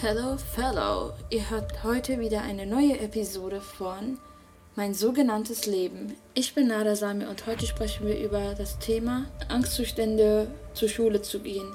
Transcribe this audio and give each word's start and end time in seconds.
Hello 0.00 0.36
Fellow, 0.54 1.12
ihr 1.28 1.50
hört 1.50 1.82
heute 1.82 2.20
wieder 2.20 2.42
eine 2.42 2.66
neue 2.66 3.00
Episode 3.00 3.60
von 3.60 4.16
Mein 4.76 4.94
sogenanntes 4.94 5.66
Leben. 5.66 6.14
Ich 6.34 6.54
bin 6.54 6.68
Nada 6.68 6.94
Sami 6.94 7.24
und 7.24 7.44
heute 7.48 7.66
sprechen 7.66 8.06
wir 8.06 8.16
über 8.16 8.54
das 8.56 8.78
Thema 8.78 9.24
Angstzustände 9.48 10.52
zur 10.72 10.88
Schule 10.88 11.20
zu 11.22 11.40
gehen. 11.40 11.66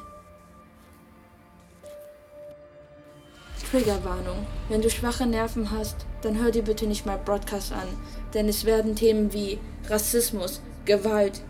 Triggerwarnung. 3.69 4.47
Wenn 4.69 4.81
du 4.81 4.89
schwache 4.89 5.25
Nerven 5.25 5.71
hast, 5.71 5.97
dann 6.21 6.41
hör 6.41 6.51
dir 6.51 6.63
bitte 6.63 6.87
nicht 6.87 7.05
mal 7.05 7.17
Broadcast 7.17 7.73
an, 7.73 7.89
denn 8.33 8.47
es 8.47 8.63
werden 8.63 8.95
Themen 8.95 9.33
wie 9.33 9.59
Rassismus, 9.89 10.61
Gewalt, 10.85 11.41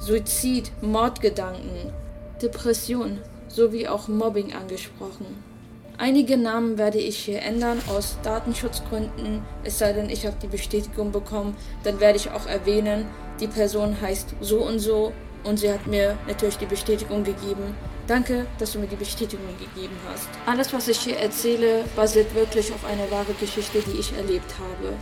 Suizid, 0.00 0.72
Mordgedanken, 0.80 1.92
Depression 2.40 3.18
sowie 3.48 3.88
auch 3.88 4.08
Mobbing 4.08 4.54
angesprochen. 4.54 5.53
Einige 5.96 6.36
Namen 6.36 6.76
werde 6.76 6.98
ich 6.98 7.16
hier 7.18 7.40
ändern 7.42 7.80
aus 7.88 8.16
Datenschutzgründen, 8.24 9.42
es 9.62 9.78
sei 9.78 9.92
denn, 9.92 10.10
ich 10.10 10.26
habe 10.26 10.36
die 10.42 10.48
Bestätigung 10.48 11.12
bekommen, 11.12 11.56
dann 11.84 12.00
werde 12.00 12.18
ich 12.18 12.30
auch 12.30 12.46
erwähnen, 12.46 13.06
die 13.38 13.46
Person 13.46 14.00
heißt 14.00 14.34
so 14.40 14.64
und 14.64 14.80
so 14.80 15.12
und 15.44 15.58
sie 15.58 15.70
hat 15.70 15.86
mir 15.86 16.18
natürlich 16.26 16.58
die 16.58 16.66
Bestätigung 16.66 17.22
gegeben. 17.22 17.76
Danke, 18.08 18.46
dass 18.58 18.72
du 18.72 18.80
mir 18.80 18.88
die 18.88 18.96
Bestätigung 18.96 19.46
gegeben 19.58 19.96
hast. 20.08 20.28
Alles, 20.46 20.72
was 20.72 20.88
ich 20.88 20.98
hier 20.98 21.16
erzähle, 21.16 21.84
basiert 21.94 22.34
wirklich 22.34 22.72
auf 22.72 22.84
einer 22.84 23.10
wahren 23.10 23.36
Geschichte, 23.38 23.80
die 23.80 23.98
ich 23.98 24.12
erlebt 24.14 24.52
habe. 24.58 24.94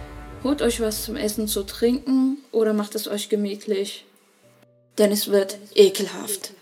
Holt 0.45 0.61
euch 0.61 0.80
was 0.80 1.05
zum 1.05 1.16
Essen 1.16 1.48
zu 1.48 1.62
trinken 1.62 2.38
oder 2.52 2.74
macht 2.74 2.95
es 2.97 3.09
euch 3.09 3.28
gemütlich, 3.30 4.05
denn 4.98 5.11
es 5.11 5.28
wird 5.28 5.56
ekelhaft. 5.74 6.52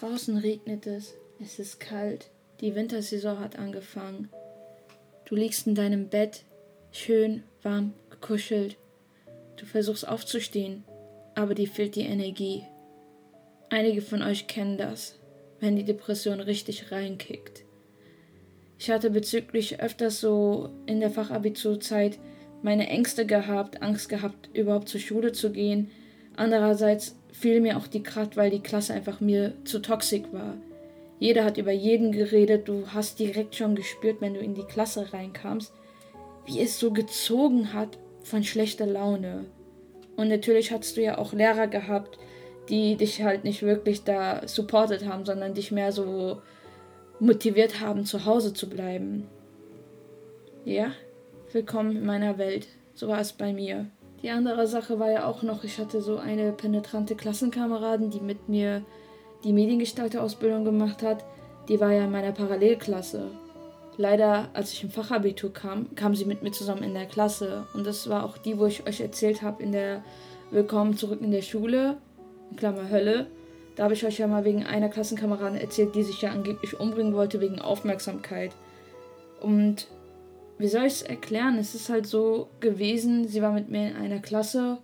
Draußen 0.00 0.38
regnet 0.38 0.86
es, 0.86 1.14
es 1.40 1.58
ist 1.58 1.80
kalt. 1.80 2.30
Die 2.60 2.74
Wintersaison 2.74 3.38
hat 3.38 3.58
angefangen. 3.58 4.30
Du 5.26 5.34
liegst 5.34 5.66
in 5.66 5.74
deinem 5.74 6.08
Bett, 6.08 6.44
schön 6.90 7.42
warm 7.62 7.92
gekuschelt. 8.08 8.76
Du 9.56 9.66
versuchst 9.66 10.08
aufzustehen, 10.08 10.84
aber 11.34 11.54
dir 11.54 11.68
fehlt 11.68 11.96
die 11.96 12.02
Energie. 12.02 12.64
Einige 13.68 14.00
von 14.00 14.22
euch 14.22 14.46
kennen 14.46 14.78
das, 14.78 15.18
wenn 15.60 15.76
die 15.76 15.84
Depression 15.84 16.40
richtig 16.40 16.92
reinkickt. 16.92 17.64
Ich 18.78 18.90
hatte 18.90 19.10
bezüglich 19.10 19.80
öfters 19.80 20.20
so 20.20 20.70
in 20.86 21.00
der 21.00 21.10
Fachabiturzeit 21.10 22.18
meine 22.62 22.88
Ängste 22.88 23.26
gehabt, 23.26 23.82
Angst 23.82 24.08
gehabt, 24.08 24.48
überhaupt 24.54 24.88
zur 24.88 25.00
Schule 25.00 25.32
zu 25.32 25.50
gehen. 25.50 25.90
Andererseits 26.36 27.16
fiel 27.32 27.60
mir 27.60 27.76
auch 27.76 27.86
die 27.86 28.02
Kraft, 28.02 28.36
weil 28.36 28.50
die 28.50 28.60
Klasse 28.60 28.94
einfach 28.94 29.20
mir 29.20 29.54
zu 29.64 29.80
toxisch 29.80 30.24
war. 30.32 30.54
Jeder 31.18 31.44
hat 31.44 31.56
über 31.56 31.72
jeden 31.72 32.12
geredet. 32.12 32.68
Du 32.68 32.88
hast 32.88 33.18
direkt 33.18 33.54
schon 33.56 33.74
gespürt, 33.74 34.20
wenn 34.20 34.34
du 34.34 34.40
in 34.40 34.54
die 34.54 34.64
Klasse 34.64 35.12
reinkamst, 35.12 35.72
wie 36.44 36.60
es 36.60 36.78
so 36.78 36.92
gezogen 36.92 37.72
hat 37.72 37.98
von 38.22 38.44
schlechter 38.44 38.86
Laune. 38.86 39.46
Und 40.16 40.28
natürlich 40.28 40.72
hattest 40.72 40.96
du 40.96 41.02
ja 41.02 41.18
auch 41.18 41.32
Lehrer 41.32 41.66
gehabt, 41.66 42.18
die 42.68 42.96
dich 42.96 43.22
halt 43.22 43.44
nicht 43.44 43.62
wirklich 43.62 44.04
da 44.04 44.46
supportet 44.46 45.06
haben, 45.06 45.24
sondern 45.24 45.54
dich 45.54 45.70
mehr 45.70 45.92
so 45.92 46.42
motiviert 47.20 47.80
haben, 47.80 48.04
zu 48.04 48.24
Hause 48.24 48.52
zu 48.52 48.68
bleiben. 48.68 49.26
Ja, 50.64 50.92
willkommen 51.52 51.96
in 51.96 52.06
meiner 52.06 52.38
Welt. 52.38 52.66
So 52.94 53.08
war 53.08 53.20
es 53.20 53.32
bei 53.32 53.52
mir. 53.52 53.86
Die 54.22 54.30
andere 54.30 54.66
Sache 54.66 54.98
war 54.98 55.10
ja 55.10 55.26
auch 55.26 55.42
noch, 55.42 55.64
ich 55.64 55.78
hatte 55.78 56.00
so 56.00 56.16
eine 56.16 56.52
penetrante 56.52 57.14
Klassenkameradin, 57.14 58.10
die 58.10 58.20
mit 58.20 58.48
mir 58.48 58.82
die 59.46 59.52
Mediengestalter-Ausbildung 59.52 60.64
gemacht 60.64 61.04
hat, 61.04 61.24
die 61.68 61.78
war 61.78 61.92
ja 61.92 62.04
in 62.04 62.10
meiner 62.10 62.32
Parallelklasse. 62.32 63.30
Leider, 63.96 64.48
als 64.54 64.72
ich 64.72 64.82
im 64.82 64.90
Fachabitur 64.90 65.52
kam, 65.52 65.94
kam 65.94 66.16
sie 66.16 66.24
mit 66.24 66.42
mir 66.42 66.50
zusammen 66.50 66.82
in 66.82 66.94
der 66.94 67.06
Klasse. 67.06 67.64
Und 67.72 67.86
das 67.86 68.08
war 68.08 68.24
auch 68.24 68.38
die, 68.38 68.58
wo 68.58 68.66
ich 68.66 68.86
euch 68.88 69.00
erzählt 69.00 69.42
habe 69.42 69.62
in 69.62 69.70
der 69.70 70.02
Willkommen 70.50 70.96
zurück 70.96 71.20
in 71.22 71.30
der 71.30 71.42
Schule, 71.42 71.96
in 72.50 72.56
Klammer 72.56 72.90
Hölle. 72.90 73.28
Da 73.76 73.84
habe 73.84 73.94
ich 73.94 74.04
euch 74.04 74.18
ja 74.18 74.26
mal 74.26 74.44
wegen 74.44 74.64
einer 74.64 74.88
Klassenkameradin 74.88 75.60
erzählt, 75.60 75.94
die 75.94 76.02
sich 76.02 76.20
ja 76.22 76.30
angeblich 76.30 76.78
umbringen 76.80 77.14
wollte 77.14 77.40
wegen 77.40 77.60
Aufmerksamkeit. 77.60 78.50
Und 79.40 79.86
wie 80.58 80.68
soll 80.68 80.86
ich 80.86 80.94
es 80.94 81.02
erklären? 81.02 81.56
Es 81.56 81.76
ist 81.76 81.88
halt 81.88 82.06
so 82.06 82.48
gewesen, 82.58 83.28
sie 83.28 83.42
war 83.42 83.52
mit 83.52 83.70
mir 83.70 83.90
in 83.90 83.96
einer 83.96 84.18
Klasse 84.18 84.78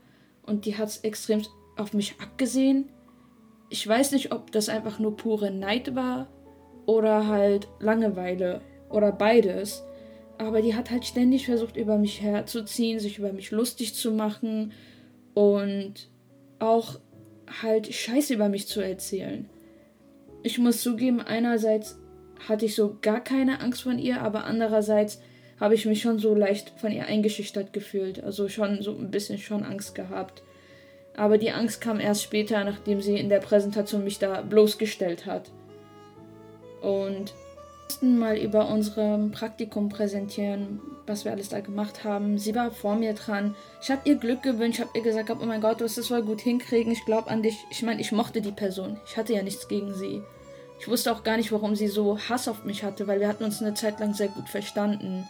und 0.46 0.66
die 0.66 0.76
hat 0.76 0.88
es 0.88 0.98
extrem 0.98 1.42
auf 1.76 1.94
mich 1.94 2.14
abgesehen 2.20 2.88
ich 3.72 3.88
weiß 3.88 4.12
nicht, 4.12 4.32
ob 4.32 4.52
das 4.52 4.68
einfach 4.68 4.98
nur 4.98 5.16
pure 5.16 5.50
Neid 5.50 5.94
war 5.94 6.28
oder 6.84 7.26
halt 7.26 7.68
Langeweile 7.80 8.60
oder 8.90 9.12
beides. 9.12 9.82
Aber 10.36 10.60
die 10.60 10.74
hat 10.74 10.90
halt 10.90 11.06
ständig 11.06 11.46
versucht, 11.46 11.78
über 11.78 11.96
mich 11.96 12.20
herzuziehen, 12.20 13.00
sich 13.00 13.18
über 13.18 13.32
mich 13.32 13.50
lustig 13.50 13.94
zu 13.94 14.12
machen 14.12 14.72
und 15.32 16.10
auch 16.58 17.00
halt 17.62 17.92
Scheiße 17.92 18.34
über 18.34 18.50
mich 18.50 18.68
zu 18.68 18.82
erzählen. 18.82 19.48
Ich 20.42 20.58
muss 20.58 20.82
zugeben, 20.82 21.20
einerseits 21.20 21.98
hatte 22.46 22.66
ich 22.66 22.74
so 22.74 22.98
gar 23.00 23.24
keine 23.24 23.60
Angst 23.60 23.82
von 23.82 23.98
ihr, 23.98 24.20
aber 24.20 24.44
andererseits 24.44 25.22
habe 25.58 25.74
ich 25.74 25.86
mich 25.86 26.02
schon 26.02 26.18
so 26.18 26.34
leicht 26.34 26.74
von 26.76 26.92
ihr 26.92 27.06
eingeschüchtert 27.06 27.72
gefühlt. 27.72 28.22
Also 28.22 28.50
schon 28.50 28.82
so 28.82 28.94
ein 28.98 29.10
bisschen 29.10 29.38
schon 29.38 29.62
Angst 29.64 29.94
gehabt. 29.94 30.42
Aber 31.16 31.38
die 31.38 31.50
Angst 31.50 31.80
kam 31.80 32.00
erst 32.00 32.22
später, 32.22 32.64
nachdem 32.64 33.02
sie 33.02 33.16
in 33.16 33.28
der 33.28 33.40
Präsentation 33.40 34.04
mich 34.04 34.18
da 34.18 34.40
bloßgestellt 34.40 35.26
hat. 35.26 35.50
Und 36.80 37.34
mal 38.00 38.38
über 38.38 38.68
unserem 38.68 39.32
Praktikum 39.32 39.88
präsentieren, 39.88 40.80
was 41.06 41.24
wir 41.24 41.32
alles 41.32 41.50
da 41.50 41.60
gemacht 41.60 42.04
haben. 42.04 42.38
Sie 42.38 42.54
war 42.54 42.70
vor 42.70 42.96
mir 42.96 43.12
dran. 43.12 43.54
Ich 43.82 43.90
habe 43.90 44.08
ihr 44.08 44.16
Glück 44.16 44.42
gewünscht, 44.42 44.80
habe 44.80 44.90
ihr 44.94 45.02
gesagt, 45.02 45.30
oh 45.30 45.44
mein 45.44 45.60
Gott, 45.60 45.80
du 45.80 45.84
wirst 45.84 45.98
das 45.98 46.10
wohl 46.10 46.22
gut 46.22 46.40
hinkriegen. 46.40 46.92
Ich 46.92 47.04
glaube 47.04 47.30
an 47.30 47.42
dich. 47.42 47.58
Ich 47.70 47.82
meine, 47.82 48.00
ich 48.00 48.12
mochte 48.12 48.40
die 48.40 48.52
Person. 48.52 48.98
Ich 49.06 49.16
hatte 49.16 49.34
ja 49.34 49.42
nichts 49.42 49.68
gegen 49.68 49.94
sie. 49.94 50.22
Ich 50.80 50.88
wusste 50.88 51.12
auch 51.12 51.22
gar 51.22 51.36
nicht, 51.36 51.52
warum 51.52 51.76
sie 51.76 51.88
so 51.88 52.18
Hass 52.18 52.48
auf 52.48 52.64
mich 52.64 52.82
hatte, 52.82 53.06
weil 53.06 53.20
wir 53.20 53.28
hatten 53.28 53.44
uns 53.44 53.60
eine 53.60 53.74
Zeit 53.74 54.00
lang 54.00 54.14
sehr 54.14 54.28
gut 54.28 54.48
verstanden. 54.48 55.28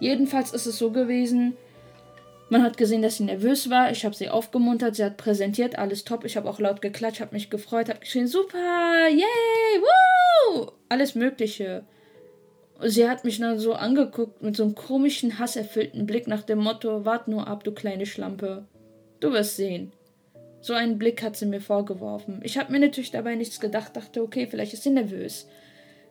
Jedenfalls 0.00 0.52
ist 0.52 0.66
es 0.66 0.78
so 0.78 0.90
gewesen, 0.90 1.56
man 2.50 2.62
hat 2.62 2.76
gesehen, 2.76 3.02
dass 3.02 3.16
sie 3.16 3.24
nervös 3.24 3.70
war. 3.70 3.90
Ich 3.90 4.04
habe 4.04 4.14
sie 4.14 4.28
aufgemuntert. 4.28 4.96
Sie 4.96 5.04
hat 5.04 5.16
präsentiert. 5.16 5.78
Alles 5.78 6.04
top. 6.04 6.24
Ich 6.24 6.36
habe 6.36 6.48
auch 6.48 6.60
laut 6.60 6.82
geklatscht, 6.82 7.20
habe 7.20 7.34
mich 7.34 7.50
gefreut, 7.50 7.88
habe 7.88 8.00
geschrien: 8.00 8.26
Super! 8.26 9.08
Yay! 9.08 9.80
Woo! 9.80 10.70
Alles 10.88 11.14
Mögliche. 11.14 11.84
Sie 12.82 13.08
hat 13.08 13.24
mich 13.24 13.38
dann 13.38 13.58
so 13.58 13.72
angeguckt 13.72 14.42
mit 14.42 14.56
so 14.56 14.64
einem 14.64 14.74
komischen, 14.74 15.38
hasserfüllten 15.38 16.06
Blick 16.06 16.26
nach 16.26 16.42
dem 16.42 16.58
Motto: 16.58 17.04
Wart 17.04 17.28
nur 17.28 17.48
ab, 17.48 17.64
du 17.64 17.72
kleine 17.72 18.06
Schlampe. 18.06 18.66
Du 19.20 19.32
wirst 19.32 19.56
sehen. 19.56 19.92
So 20.60 20.72
einen 20.72 20.98
Blick 20.98 21.22
hat 21.22 21.36
sie 21.36 21.46
mir 21.46 21.60
vorgeworfen. 21.60 22.40
Ich 22.42 22.56
habe 22.58 22.72
mir 22.72 22.80
natürlich 22.80 23.10
dabei 23.10 23.34
nichts 23.34 23.60
gedacht, 23.60 23.96
dachte, 23.96 24.22
okay, 24.22 24.46
vielleicht 24.46 24.72
ist 24.72 24.82
sie 24.82 24.90
nervös. 24.90 25.46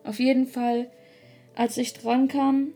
Auf 0.03 0.19
jeden 0.19 0.45
Fall, 0.45 0.91
als 1.55 1.77
ich 1.77 1.93
dran 1.93 2.27
kam, 2.27 2.73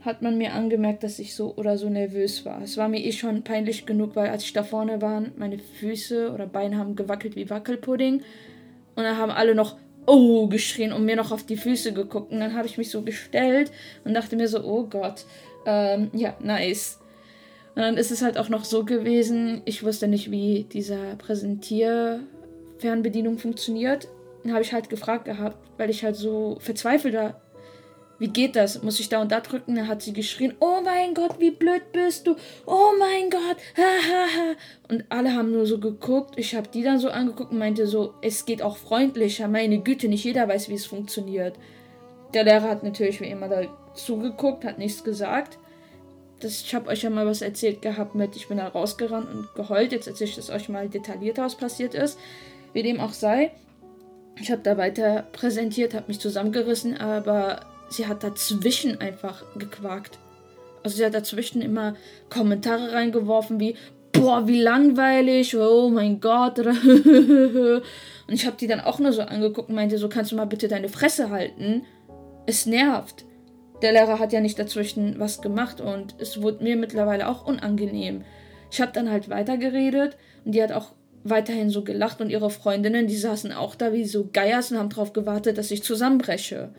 hat 0.00 0.22
man 0.22 0.38
mir 0.38 0.54
angemerkt, 0.54 1.02
dass 1.02 1.18
ich 1.18 1.34
so 1.34 1.54
oder 1.56 1.76
so 1.76 1.90
nervös 1.90 2.46
war. 2.46 2.62
Es 2.62 2.78
war 2.78 2.88
mir 2.88 3.04
eh 3.04 3.12
schon 3.12 3.42
peinlich 3.42 3.84
genug, 3.84 4.16
weil 4.16 4.30
als 4.30 4.44
ich 4.44 4.52
da 4.52 4.62
vorne 4.62 5.02
war, 5.02 5.22
meine 5.36 5.58
Füße 5.58 6.32
oder 6.32 6.46
Beine 6.46 6.78
haben 6.78 6.96
gewackelt 6.96 7.36
wie 7.36 7.50
Wackelpudding. 7.50 8.22
Und 8.94 9.04
dann 9.04 9.18
haben 9.18 9.30
alle 9.30 9.54
noch 9.54 9.76
Oh 10.06 10.48
geschrien 10.48 10.94
und 10.94 11.04
mir 11.04 11.16
noch 11.16 11.30
auf 11.30 11.44
die 11.44 11.58
Füße 11.58 11.92
geguckt. 11.92 12.32
Und 12.32 12.40
dann 12.40 12.54
habe 12.54 12.66
ich 12.66 12.78
mich 12.78 12.90
so 12.90 13.02
gestellt 13.02 13.70
und 14.04 14.14
dachte 14.14 14.36
mir 14.36 14.48
so, 14.48 14.64
oh 14.64 14.84
Gott, 14.84 15.26
ähm, 15.66 16.10
ja, 16.14 16.34
nice. 16.40 16.98
Und 17.74 17.82
dann 17.82 17.98
ist 17.98 18.10
es 18.10 18.22
halt 18.22 18.38
auch 18.38 18.48
noch 18.48 18.64
so 18.64 18.84
gewesen, 18.84 19.60
ich 19.66 19.84
wusste 19.84 20.08
nicht, 20.08 20.30
wie 20.30 20.64
dieser 20.64 21.16
Präsentierfernbedienung 21.16 23.36
funktioniert. 23.38 24.08
Dann 24.42 24.52
habe 24.52 24.62
ich 24.62 24.72
halt 24.72 24.88
gefragt 24.88 25.26
gehabt, 25.26 25.58
weil 25.76 25.90
ich 25.90 26.02
halt 26.02 26.16
so 26.16 26.56
verzweifelt 26.60 27.12
war 27.14 27.42
wie 28.20 28.28
geht 28.28 28.54
das? 28.54 28.82
Muss 28.82 29.00
ich 29.00 29.08
da 29.08 29.22
und 29.22 29.32
da 29.32 29.40
drücken? 29.40 29.74
Dann 29.74 29.88
hat 29.88 30.02
sie 30.02 30.12
geschrien, 30.12 30.54
oh 30.60 30.80
mein 30.84 31.14
Gott, 31.14 31.40
wie 31.40 31.50
blöd 31.50 31.90
bist 31.90 32.26
du? 32.26 32.36
Oh 32.66 32.90
mein 32.98 33.30
Gott, 33.30 33.56
hahaha. 33.76 34.56
und 34.90 35.04
alle 35.08 35.34
haben 35.34 35.50
nur 35.52 35.64
so 35.64 35.80
geguckt. 35.80 36.34
Ich 36.36 36.54
habe 36.54 36.68
die 36.68 36.82
dann 36.82 36.98
so 36.98 37.08
angeguckt 37.08 37.50
und 37.50 37.58
meinte 37.58 37.86
so, 37.86 38.12
es 38.20 38.44
geht 38.44 38.60
auch 38.60 38.76
freundlicher. 38.76 39.48
Meine 39.48 39.80
Güte, 39.80 40.08
nicht 40.08 40.22
jeder 40.22 40.46
weiß, 40.46 40.68
wie 40.68 40.74
es 40.74 40.84
funktioniert. 40.84 41.56
Der 42.34 42.44
Lehrer 42.44 42.68
hat 42.68 42.84
natürlich 42.84 43.22
wie 43.22 43.30
immer 43.30 43.48
da 43.48 43.62
zugeguckt, 43.94 44.66
hat 44.66 44.78
nichts 44.78 45.02
gesagt. 45.02 45.58
Das, 46.40 46.60
ich 46.60 46.74
habe 46.74 46.88
euch 46.90 47.02
ja 47.02 47.08
mal 47.08 47.26
was 47.26 47.40
erzählt 47.40 47.80
gehabt 47.80 48.14
mit, 48.14 48.36
ich 48.36 48.48
bin 48.48 48.58
da 48.58 48.68
rausgerannt 48.68 49.28
und 49.32 49.54
geheult. 49.54 49.92
Jetzt 49.92 50.08
erzähle 50.08 50.28
ich 50.28 50.36
das 50.36 50.50
euch 50.50 50.68
mal 50.68 50.90
detaillierter, 50.90 51.44
was 51.44 51.54
passiert 51.54 51.94
ist. 51.94 52.18
Wie 52.74 52.82
dem 52.82 53.00
auch 53.00 53.14
sei. 53.14 53.50
Ich 54.38 54.50
habe 54.50 54.60
da 54.62 54.76
weiter 54.76 55.24
präsentiert, 55.32 55.94
habe 55.94 56.08
mich 56.08 56.20
zusammengerissen, 56.20 56.98
aber 56.98 57.60
sie 57.90 58.06
hat 58.06 58.24
dazwischen 58.24 59.00
einfach 59.00 59.44
gequakt. 59.56 60.18
Also 60.82 60.96
sie 60.96 61.04
hat 61.04 61.14
dazwischen 61.14 61.60
immer 61.60 61.94
Kommentare 62.30 62.92
reingeworfen 62.92 63.60
wie, 63.60 63.76
boah, 64.12 64.48
wie 64.48 64.60
langweilig, 64.60 65.56
oh 65.56 65.90
mein 65.90 66.20
Gott. 66.20 66.58
und 66.58 67.82
ich 68.28 68.46
habe 68.46 68.56
die 68.58 68.66
dann 68.66 68.80
auch 68.80 68.98
nur 68.98 69.12
so 69.12 69.22
angeguckt 69.22 69.68
und 69.68 69.74
meinte, 69.74 69.98
so 69.98 70.08
kannst 70.08 70.32
du 70.32 70.36
mal 70.36 70.46
bitte 70.46 70.68
deine 70.68 70.88
Fresse 70.88 71.30
halten. 71.30 71.82
es 72.46 72.64
nervt. 72.64 73.26
Der 73.82 73.92
Lehrer 73.92 74.18
hat 74.18 74.32
ja 74.32 74.40
nicht 74.40 74.58
dazwischen 74.58 75.18
was 75.18 75.40
gemacht 75.40 75.80
und 75.80 76.14
es 76.18 76.42
wurde 76.42 76.62
mir 76.62 76.76
mittlerweile 76.76 77.28
auch 77.28 77.46
unangenehm. 77.46 78.24
Ich 78.70 78.80
habe 78.80 78.92
dann 78.92 79.10
halt 79.10 79.28
weitergeredet 79.28 80.16
und 80.44 80.52
die 80.54 80.62
hat 80.62 80.72
auch 80.72 80.92
weiterhin 81.24 81.70
so 81.70 81.82
gelacht 81.82 82.20
und 82.20 82.30
ihre 82.30 82.50
Freundinnen, 82.50 83.06
die 83.06 83.16
saßen 83.16 83.52
auch 83.52 83.74
da 83.74 83.92
wie 83.92 84.04
so 84.04 84.28
Geiers 84.32 84.70
und 84.70 84.78
haben 84.78 84.90
darauf 84.90 85.12
gewartet, 85.12 85.58
dass 85.58 85.70
ich 85.70 85.82
zusammenbreche. 85.82 86.72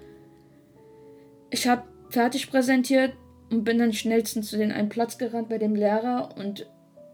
Ich 1.52 1.68
habe 1.68 1.84
fertig 2.10 2.50
präsentiert 2.50 3.14
und 3.52 3.66
bin 3.66 3.78
dann 3.78 3.94
schnellstens 3.94 4.50
zu 4.50 4.58
den 4.58 4.72
einen 4.72 4.90
Platz 4.90 5.18
gerannt 5.18 5.50
bei 5.50 5.58
dem 5.58 5.76
Lehrer 5.76 6.30
und 6.38 6.66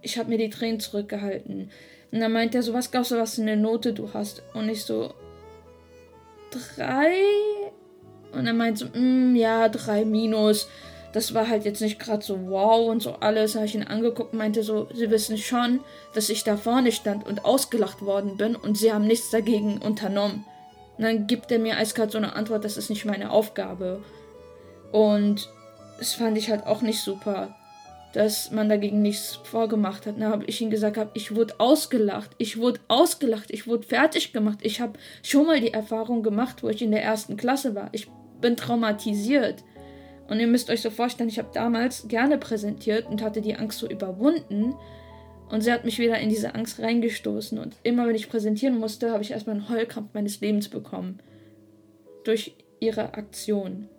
ich 0.01 0.17
habe 0.17 0.29
mir 0.29 0.37
die 0.37 0.49
Tränen 0.49 0.79
zurückgehalten. 0.79 1.71
Und 2.11 2.19
dann 2.19 2.31
meint 2.31 2.55
er 2.55 2.63
so, 2.63 2.73
was 2.73 2.91
glaubst 2.91 3.11
du, 3.11 3.17
was 3.17 3.35
für 3.35 3.41
eine 3.41 3.57
Note 3.57 3.93
du 3.93 4.13
hast? 4.13 4.43
Und 4.53 4.69
ich 4.69 4.83
so, 4.83 5.13
drei? 6.51 7.15
Und 8.31 8.45
er 8.45 8.53
meint 8.53 8.77
so, 8.77 8.85
mm, 8.85 9.35
ja, 9.35 9.67
drei 9.69 10.05
minus. 10.05 10.69
Das 11.13 11.33
war 11.33 11.49
halt 11.49 11.65
jetzt 11.65 11.81
nicht 11.81 11.99
gerade 11.99 12.23
so 12.23 12.47
wow 12.47 12.87
und 12.89 13.01
so 13.01 13.13
alles. 13.13 13.55
Habe 13.55 13.65
ich 13.65 13.75
ihn 13.75 13.83
angeguckt 13.83 14.33
und 14.33 14.39
meinte 14.39 14.61
so, 14.63 14.87
sie 14.93 15.09
wissen 15.09 15.37
schon, 15.37 15.79
dass 16.13 16.29
ich 16.29 16.43
da 16.43 16.57
vorne 16.57 16.91
stand 16.91 17.25
und 17.25 17.43
ausgelacht 17.43 18.01
worden 18.01 18.37
bin 18.37 18.55
und 18.55 18.77
sie 18.77 18.93
haben 18.93 19.07
nichts 19.07 19.31
dagegen 19.31 19.79
unternommen. 19.79 20.45
Und 20.97 21.03
dann 21.03 21.27
gibt 21.27 21.51
er 21.51 21.59
mir 21.59 21.77
eiskalt 21.77 22.11
so 22.11 22.17
eine 22.17 22.35
Antwort, 22.35 22.65
das 22.65 22.77
ist 22.77 22.89
nicht 22.89 23.05
meine 23.05 23.31
Aufgabe. 23.31 24.03
Und 24.91 25.49
das 25.99 26.13
fand 26.13 26.37
ich 26.37 26.49
halt 26.49 26.65
auch 26.65 26.81
nicht 26.81 27.01
super, 27.01 27.55
dass 28.13 28.51
man 28.51 28.69
dagegen 28.69 29.01
nichts 29.01 29.35
vorgemacht 29.43 30.05
hat. 30.05 30.19
Da 30.19 30.29
habe 30.29 30.45
ich 30.45 30.61
ihm 30.61 30.69
gesagt, 30.69 30.97
hab, 30.97 31.15
ich 31.15 31.35
wurde 31.35 31.55
ausgelacht, 31.59 32.31
ich 32.37 32.57
wurde 32.57 32.79
ausgelacht, 32.87 33.51
ich 33.51 33.67
wurde 33.67 33.85
fertig 33.85 34.33
gemacht. 34.33 34.59
Ich 34.61 34.81
habe 34.81 34.97
schon 35.23 35.45
mal 35.45 35.59
die 35.59 35.73
Erfahrung 35.73 36.23
gemacht, 36.23 36.63
wo 36.63 36.69
ich 36.69 36.81
in 36.81 36.91
der 36.91 37.03
ersten 37.03 37.37
Klasse 37.37 37.75
war. 37.75 37.89
Ich 37.91 38.07
bin 38.41 38.55
traumatisiert. 38.55 39.63
Und 40.27 40.39
ihr 40.39 40.47
müsst 40.47 40.69
euch 40.69 40.81
so 40.81 40.89
vorstellen, 40.89 41.29
ich 41.29 41.39
habe 41.39 41.49
damals 41.53 42.07
gerne 42.07 42.37
präsentiert 42.37 43.07
und 43.07 43.21
hatte 43.21 43.41
die 43.41 43.55
Angst 43.55 43.79
so 43.79 43.87
überwunden. 43.87 44.75
Und 45.49 45.61
sie 45.61 45.71
hat 45.71 45.85
mich 45.85 45.99
wieder 45.99 46.19
in 46.19 46.29
diese 46.29 46.55
Angst 46.55 46.79
reingestoßen. 46.79 47.57
Und 47.57 47.75
immer 47.83 48.07
wenn 48.07 48.15
ich 48.15 48.29
präsentieren 48.29 48.77
musste, 48.77 49.11
habe 49.11 49.23
ich 49.23 49.31
erstmal 49.31 49.55
einen 49.55 49.69
Heulkrampf 49.69 50.13
meines 50.13 50.41
Lebens 50.41 50.67
bekommen. 50.67 51.19
Durch 52.25 52.55
ihre 52.79 53.13
Aktion. 53.13 53.89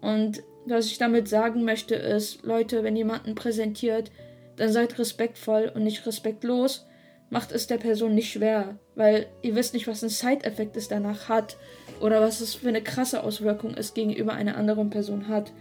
Und 0.00 0.42
was 0.66 0.86
ich 0.86 0.98
damit 0.98 1.28
sagen 1.28 1.64
möchte 1.64 1.94
ist, 1.94 2.42
Leute, 2.44 2.82
wenn 2.84 2.96
jemanden 2.96 3.34
präsentiert, 3.34 4.10
dann 4.56 4.72
seid 4.72 4.98
respektvoll 4.98 5.70
und 5.74 5.84
nicht 5.84 6.06
respektlos. 6.06 6.86
Macht 7.30 7.52
es 7.52 7.66
der 7.66 7.78
Person 7.78 8.14
nicht 8.14 8.32
schwer, 8.32 8.76
weil 8.96 9.26
ihr 9.42 9.54
wisst 9.54 9.72
nicht, 9.72 9.86
was 9.86 10.02
ein 10.02 10.08
Side-Effekt 10.08 10.76
es 10.76 10.88
danach 10.88 11.28
hat 11.28 11.56
oder 12.00 12.20
was 12.20 12.40
es 12.40 12.56
für 12.56 12.68
eine 12.68 12.82
krasse 12.82 13.22
Auswirkung 13.22 13.74
es 13.74 13.94
gegenüber 13.94 14.32
einer 14.32 14.56
anderen 14.56 14.90
Person 14.90 15.28
hat. 15.28 15.52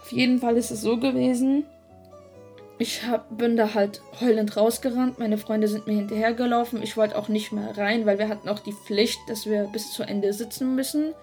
Auf 0.00 0.12
jeden 0.12 0.38
Fall 0.38 0.56
ist 0.56 0.70
es 0.70 0.80
so 0.80 0.98
gewesen, 0.98 1.64
ich 2.78 3.04
hab, 3.06 3.36
bin 3.36 3.56
da 3.56 3.74
halt 3.74 4.00
heulend 4.20 4.56
rausgerannt. 4.56 5.18
Meine 5.18 5.38
Freunde 5.38 5.68
sind 5.68 5.86
mir 5.86 5.94
hinterhergelaufen. 5.94 6.82
Ich 6.82 6.96
wollte 6.96 7.16
auch 7.16 7.28
nicht 7.28 7.52
mehr 7.52 7.76
rein, 7.76 8.06
weil 8.06 8.18
wir 8.18 8.28
hatten 8.28 8.48
auch 8.48 8.58
die 8.58 8.72
Pflicht, 8.72 9.20
dass 9.28 9.46
wir 9.46 9.64
bis 9.72 9.92
zu 9.92 10.02
Ende 10.02 10.32
sitzen 10.32 10.74
müssen 10.74 11.14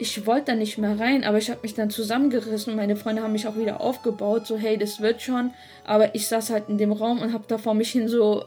ich 0.00 0.26
wollte 0.26 0.46
da 0.46 0.54
nicht 0.54 0.78
mehr 0.78 0.98
rein, 0.98 1.24
aber 1.24 1.38
ich 1.38 1.50
habe 1.50 1.60
mich 1.62 1.74
dann 1.74 1.90
zusammengerissen 1.90 2.72
und 2.72 2.76
meine 2.76 2.96
Freunde 2.96 3.22
haben 3.22 3.32
mich 3.32 3.46
auch 3.46 3.56
wieder 3.56 3.80
aufgebaut, 3.80 4.46
so 4.46 4.56
hey, 4.56 4.78
das 4.78 5.00
wird 5.00 5.20
schon. 5.20 5.52
Aber 5.84 6.14
ich 6.14 6.26
saß 6.26 6.50
halt 6.50 6.68
in 6.68 6.78
dem 6.78 6.92
Raum 6.92 7.20
und 7.20 7.32
habe 7.32 7.44
da 7.46 7.58
vor 7.58 7.74
mich 7.74 7.90
hin 7.90 8.08
so 8.08 8.44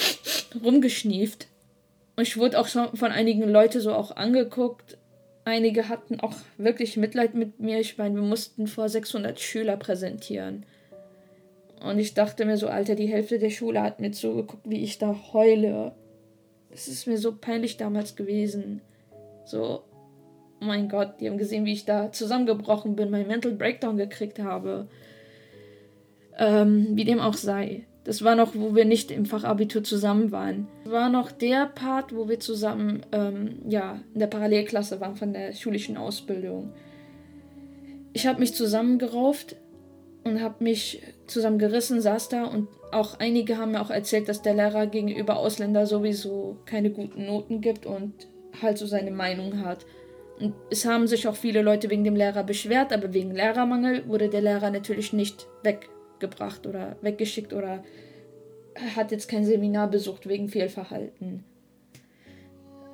rumgeschnieft. 0.64 1.46
Und 2.16 2.22
ich 2.28 2.36
wurde 2.36 2.58
auch 2.58 2.68
schon 2.68 2.94
von 2.96 3.12
einigen 3.12 3.48
Leuten 3.48 3.80
so 3.80 3.94
auch 3.94 4.16
angeguckt. 4.16 4.98
Einige 5.44 5.88
hatten 5.88 6.20
auch 6.20 6.34
wirklich 6.58 6.96
Mitleid 6.98 7.34
mit 7.34 7.60
mir. 7.60 7.80
Ich 7.80 7.96
meine, 7.96 8.16
wir 8.16 8.22
mussten 8.22 8.66
vor 8.66 8.88
600 8.88 9.40
Schüler 9.40 9.76
präsentieren. 9.78 10.66
Und 11.82 11.98
ich 11.98 12.12
dachte 12.12 12.44
mir 12.44 12.58
so, 12.58 12.68
Alter, 12.68 12.94
die 12.94 13.06
Hälfte 13.06 13.38
der 13.38 13.48
Schule 13.48 13.80
hat 13.80 14.00
mir 14.00 14.12
zugeguckt, 14.12 14.68
wie 14.68 14.82
ich 14.84 14.98
da 14.98 15.16
heule. 15.32 15.92
Das 16.70 16.88
ist 16.88 17.06
mir 17.06 17.16
so 17.16 17.34
peinlich 17.34 17.78
damals 17.78 18.16
gewesen. 18.16 18.82
So, 19.46 19.82
oh 20.60 20.64
mein 20.64 20.88
Gott, 20.88 21.14
die 21.20 21.28
haben 21.28 21.38
gesehen, 21.38 21.64
wie 21.64 21.72
ich 21.72 21.84
da 21.84 22.12
zusammengebrochen 22.12 22.96
bin, 22.96 23.10
mein 23.10 23.26
Mental 23.26 23.52
Breakdown 23.52 23.96
gekriegt 23.96 24.38
habe. 24.38 24.88
Ähm, 26.38 26.88
wie 26.92 27.04
dem 27.04 27.20
auch 27.20 27.34
sei. 27.34 27.84
Das 28.04 28.24
war 28.24 28.34
noch, 28.34 28.54
wo 28.54 28.74
wir 28.74 28.86
nicht 28.86 29.10
im 29.10 29.26
Fachabitur 29.26 29.84
zusammen 29.84 30.32
waren. 30.32 30.68
Das 30.84 30.92
war 30.92 31.10
noch 31.10 31.30
der 31.30 31.66
Part, 31.66 32.14
wo 32.14 32.28
wir 32.28 32.40
zusammen 32.40 33.04
ähm, 33.12 33.60
ja, 33.68 34.00
in 34.14 34.20
der 34.20 34.26
Parallelklasse 34.26 35.00
waren 35.00 35.16
von 35.16 35.32
der 35.32 35.52
schulischen 35.52 35.96
Ausbildung. 35.96 36.72
Ich 38.12 38.26
habe 38.26 38.40
mich 38.40 38.54
zusammengerauft 38.54 39.56
und 40.24 40.40
habe 40.40 40.64
mich 40.64 41.02
zusammengerissen, 41.26 42.00
saß 42.00 42.30
da 42.30 42.44
und 42.44 42.68
auch 42.90 43.20
einige 43.20 43.58
haben 43.58 43.72
mir 43.72 43.82
auch 43.82 43.90
erzählt, 43.90 44.28
dass 44.28 44.42
der 44.42 44.54
Lehrer 44.54 44.86
gegenüber 44.86 45.36
Ausländer 45.36 45.86
sowieso 45.86 46.56
keine 46.64 46.90
guten 46.90 47.26
Noten 47.26 47.60
gibt 47.60 47.86
und 47.86 48.14
halt 48.62 48.78
so 48.78 48.86
seine 48.86 49.10
Meinung 49.10 49.64
hat. 49.64 49.86
Und 50.40 50.54
es 50.70 50.86
haben 50.86 51.06
sich 51.06 51.28
auch 51.28 51.36
viele 51.36 51.60
Leute 51.60 51.90
wegen 51.90 52.04
dem 52.04 52.16
Lehrer 52.16 52.42
beschwert, 52.42 52.92
aber 52.92 53.12
wegen 53.12 53.34
Lehrermangel 53.34 54.08
wurde 54.08 54.28
der 54.30 54.40
Lehrer 54.40 54.70
natürlich 54.70 55.12
nicht 55.12 55.46
weggebracht 55.62 56.66
oder 56.66 56.96
weggeschickt 57.02 57.52
oder 57.52 57.84
hat 58.96 59.10
jetzt 59.12 59.28
kein 59.28 59.44
Seminar 59.44 59.88
besucht 59.88 60.26
wegen 60.28 60.48
Fehlverhalten. 60.48 61.44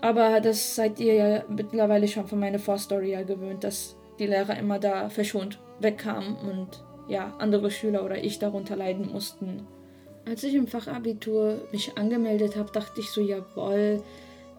Aber 0.01 0.41
das 0.41 0.75
seid 0.75 1.01
ihr 1.01 1.15
ja 1.15 1.45
mittlerweile 1.49 2.09
schon 2.09 2.27
von 2.27 2.41
meiner 2.41 2.59
Vorstory 2.59 3.13
ja 3.13 3.23
gewöhnt, 3.23 3.65
dass 3.65 3.97
die 4.19 4.27
Lehrer 4.27 4.59
immer 4.59 4.79
da 4.79 5.09
verschont 5.09 5.59
wegkamen 5.81 6.37
und 6.37 6.85
ja, 7.09 7.35
andere 7.39 7.71
Schüler 7.71 8.05
oder 8.05 8.23
ich 8.23 8.39
darunter 8.39 8.77
leiden 8.77 9.11
mussten. 9.13 9.67
Als 10.27 10.43
ich 10.43 10.55
im 10.55 10.67
Fachabitur 10.67 11.69
mich 11.71 11.97
angemeldet 11.97 12.57
habe, 12.57 12.73
dachte 12.73 13.01
ich 13.01 13.11
so, 13.11 13.21
jawohl, 13.21 14.03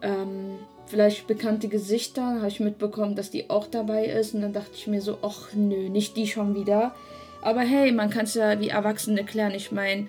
ähm, 0.00 0.58
vielleicht 0.88 1.26
bekannte 1.26 1.68
Gesichter, 1.68 2.36
habe 2.36 2.48
ich 2.48 2.60
mitbekommen, 2.60 3.14
dass 3.14 3.30
die 3.30 3.50
auch 3.50 3.66
dabei 3.66 4.06
ist. 4.06 4.34
Und 4.34 4.42
dann 4.42 4.52
dachte 4.52 4.72
ich 4.74 4.86
mir 4.86 5.00
so, 5.00 5.18
ach 5.22 5.52
nö, 5.54 5.88
nicht 5.88 6.16
die 6.16 6.26
schon 6.26 6.54
wieder. 6.54 6.94
Aber 7.42 7.60
hey, 7.60 7.92
man 7.92 8.10
kann 8.10 8.24
es 8.24 8.34
ja 8.34 8.60
wie 8.60 8.68
Erwachsene 8.68 9.24
klären. 9.24 9.54
Ich 9.54 9.70
meine, 9.70 10.08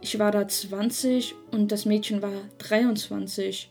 ich 0.00 0.18
war 0.18 0.30
da 0.30 0.46
20 0.46 1.34
und 1.50 1.72
das 1.72 1.84
Mädchen 1.86 2.22
war 2.22 2.32
23. 2.58 3.70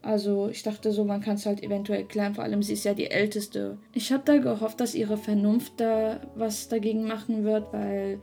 Also 0.00 0.48
ich 0.48 0.62
dachte 0.62 0.92
so, 0.92 1.04
man 1.04 1.22
kann 1.22 1.36
es 1.36 1.46
halt 1.46 1.62
eventuell 1.62 2.04
klären, 2.04 2.34
vor 2.34 2.44
allem 2.44 2.62
sie 2.62 2.74
ist 2.74 2.84
ja 2.84 2.92
die 2.92 3.10
Älteste. 3.10 3.78
Ich 3.94 4.12
habe 4.12 4.22
da 4.26 4.36
gehofft, 4.36 4.80
dass 4.80 4.94
ihre 4.94 5.16
Vernunft 5.16 5.72
da 5.78 6.20
was 6.34 6.68
dagegen 6.68 7.06
machen 7.06 7.44
wird, 7.44 7.72
weil 7.72 8.20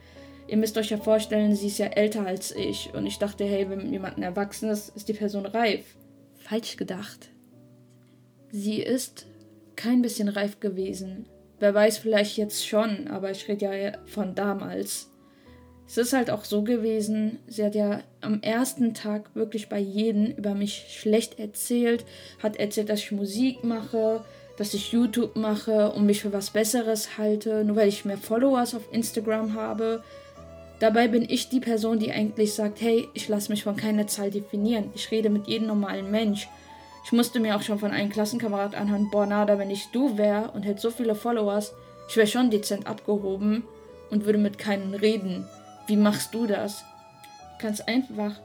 ihr 0.48 0.58
müsst 0.58 0.78
euch 0.78 0.92
ja 0.92 0.98
vorstellen, 0.98 1.56
sie 1.56 1.68
ist 1.68 1.80
ja 1.80 1.88
älter 1.88 2.26
als 2.26 2.56
ich. 2.56 2.92
Und 2.94 3.08
ich 3.08 3.18
dachte, 3.18 3.46
hey, 3.46 3.68
wenn 3.68 3.92
jemand 3.92 4.20
erwachsen 4.20 4.70
ist, 4.70 4.96
ist 4.96 5.10
die 5.10 5.14
Person 5.14 5.48
reif. 5.48 5.96
Falsch 6.52 6.76
gedacht. 6.76 7.30
Sie 8.52 8.82
ist 8.82 9.26
kein 9.78 10.02
bisschen 10.02 10.28
reif 10.28 10.60
gewesen. 10.60 11.26
Wer 11.62 11.74
weiß 11.74 12.00
vielleicht 12.00 12.36
jetzt 12.36 12.68
schon, 12.68 13.08
aber 13.08 13.32
ich 13.32 13.48
rede 13.48 13.66
ja 13.68 13.92
von 14.06 14.36
damals. 14.36 15.10
Es 15.88 15.98
ist 15.98 16.12
halt 16.12 16.30
auch 16.30 16.44
so 16.44 16.64
gewesen, 16.64 17.40
sie 17.48 17.64
hat 17.64 17.74
ja 17.74 18.02
am 18.20 18.42
ersten 18.42 18.94
Tag 18.94 19.34
wirklich 19.34 19.70
bei 19.70 19.80
jedem 19.80 20.26
über 20.26 20.54
mich 20.54 20.88
schlecht 20.90 21.40
erzählt, 21.40 22.04
hat 22.44 22.58
erzählt, 22.58 22.90
dass 22.90 23.00
ich 23.00 23.14
Musik 23.14 23.64
mache, 23.64 24.26
dass 24.58 24.74
ich 24.74 24.92
YouTube 24.92 25.38
mache 25.38 25.94
und 25.94 26.06
mich 26.06 26.22
für 26.22 26.34
was 26.34 26.50
Besseres 26.50 27.18
halte, 27.18 27.64
nur 27.64 27.78
weil 27.78 27.88
ich 27.88 28.04
mehr 28.04 28.18
Followers 28.18 28.76
auf 28.76 28.92
Instagram 28.92 29.54
habe. 29.54 30.04
Dabei 30.82 31.08
bin 31.08 31.30
ich 31.30 31.48
die 31.48 31.60
Person, 31.60 32.00
die 32.00 32.12
eigentlich 32.12 32.56
sagt, 32.56 32.82
hey, 32.82 33.08
ich 33.14 33.28
lasse 33.28 33.52
mich 33.52 33.64
von 33.64 33.76
keiner 33.76 34.08
Zahl 34.08 34.32
definieren. 34.32 34.90
Ich 34.96 35.12
rede 35.12 35.30
mit 35.30 35.48
jedem 35.48 35.68
normalen 35.68 36.10
Mensch. 36.10 36.50
Ich 37.06 37.12
musste 37.12 37.40
mir 37.40 37.56
auch 37.56 37.62
schon 37.62 37.78
von 37.78 37.92
einem 37.92 38.10
Klassenkamerad 38.10 38.74
anhören, 38.74 39.12
boah, 39.12 39.28
Nada, 39.28 39.60
wenn 39.60 39.70
ich 39.70 39.92
du 39.92 40.18
wäre 40.18 40.50
und 40.50 40.64
hätte 40.64 40.82
so 40.82 40.90
viele 40.90 41.14
Followers, 41.14 41.76
ich 42.10 42.18
wäre 42.18 42.26
schon 42.26 42.50
dezent 42.50 42.88
abgehoben 42.88 43.64
und 44.10 44.26
würde 44.26 44.40
mit 44.40 44.58
keinen 44.58 44.96
reden. 44.96 45.46
Wie 45.86 45.98
machst 45.98 46.34
du 46.34 46.48
das? 46.48 46.84
Ganz 47.60 47.82
einfach. 47.82 48.40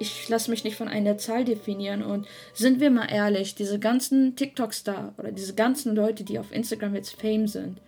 Ich 0.00 0.28
lasse 0.28 0.50
mich 0.50 0.64
nicht 0.64 0.76
von 0.76 0.88
einer 0.88 1.18
Zahl 1.18 1.44
definieren 1.44 2.02
und 2.02 2.26
sind 2.52 2.80
wir 2.80 2.90
mal 2.90 3.06
ehrlich, 3.06 3.54
diese 3.54 3.78
ganzen 3.78 4.34
TikTok-Star 4.34 5.14
oder 5.18 5.30
diese 5.30 5.54
ganzen 5.54 5.94
Leute, 5.94 6.24
die 6.24 6.40
auf 6.40 6.50
Instagram 6.50 6.96
jetzt 6.96 7.20
Fame 7.20 7.46
sind, 7.46 7.80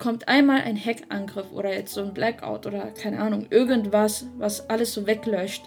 kommt 0.00 0.26
einmal 0.26 0.62
ein 0.62 0.76
Hackangriff 0.76 1.52
oder 1.52 1.72
jetzt 1.72 1.94
so 1.94 2.02
ein 2.02 2.12
Blackout 2.12 2.66
oder 2.66 2.86
keine 2.90 3.20
Ahnung, 3.20 3.46
irgendwas, 3.50 4.26
was 4.38 4.68
alles 4.68 4.92
so 4.92 5.06
weglöscht. 5.06 5.62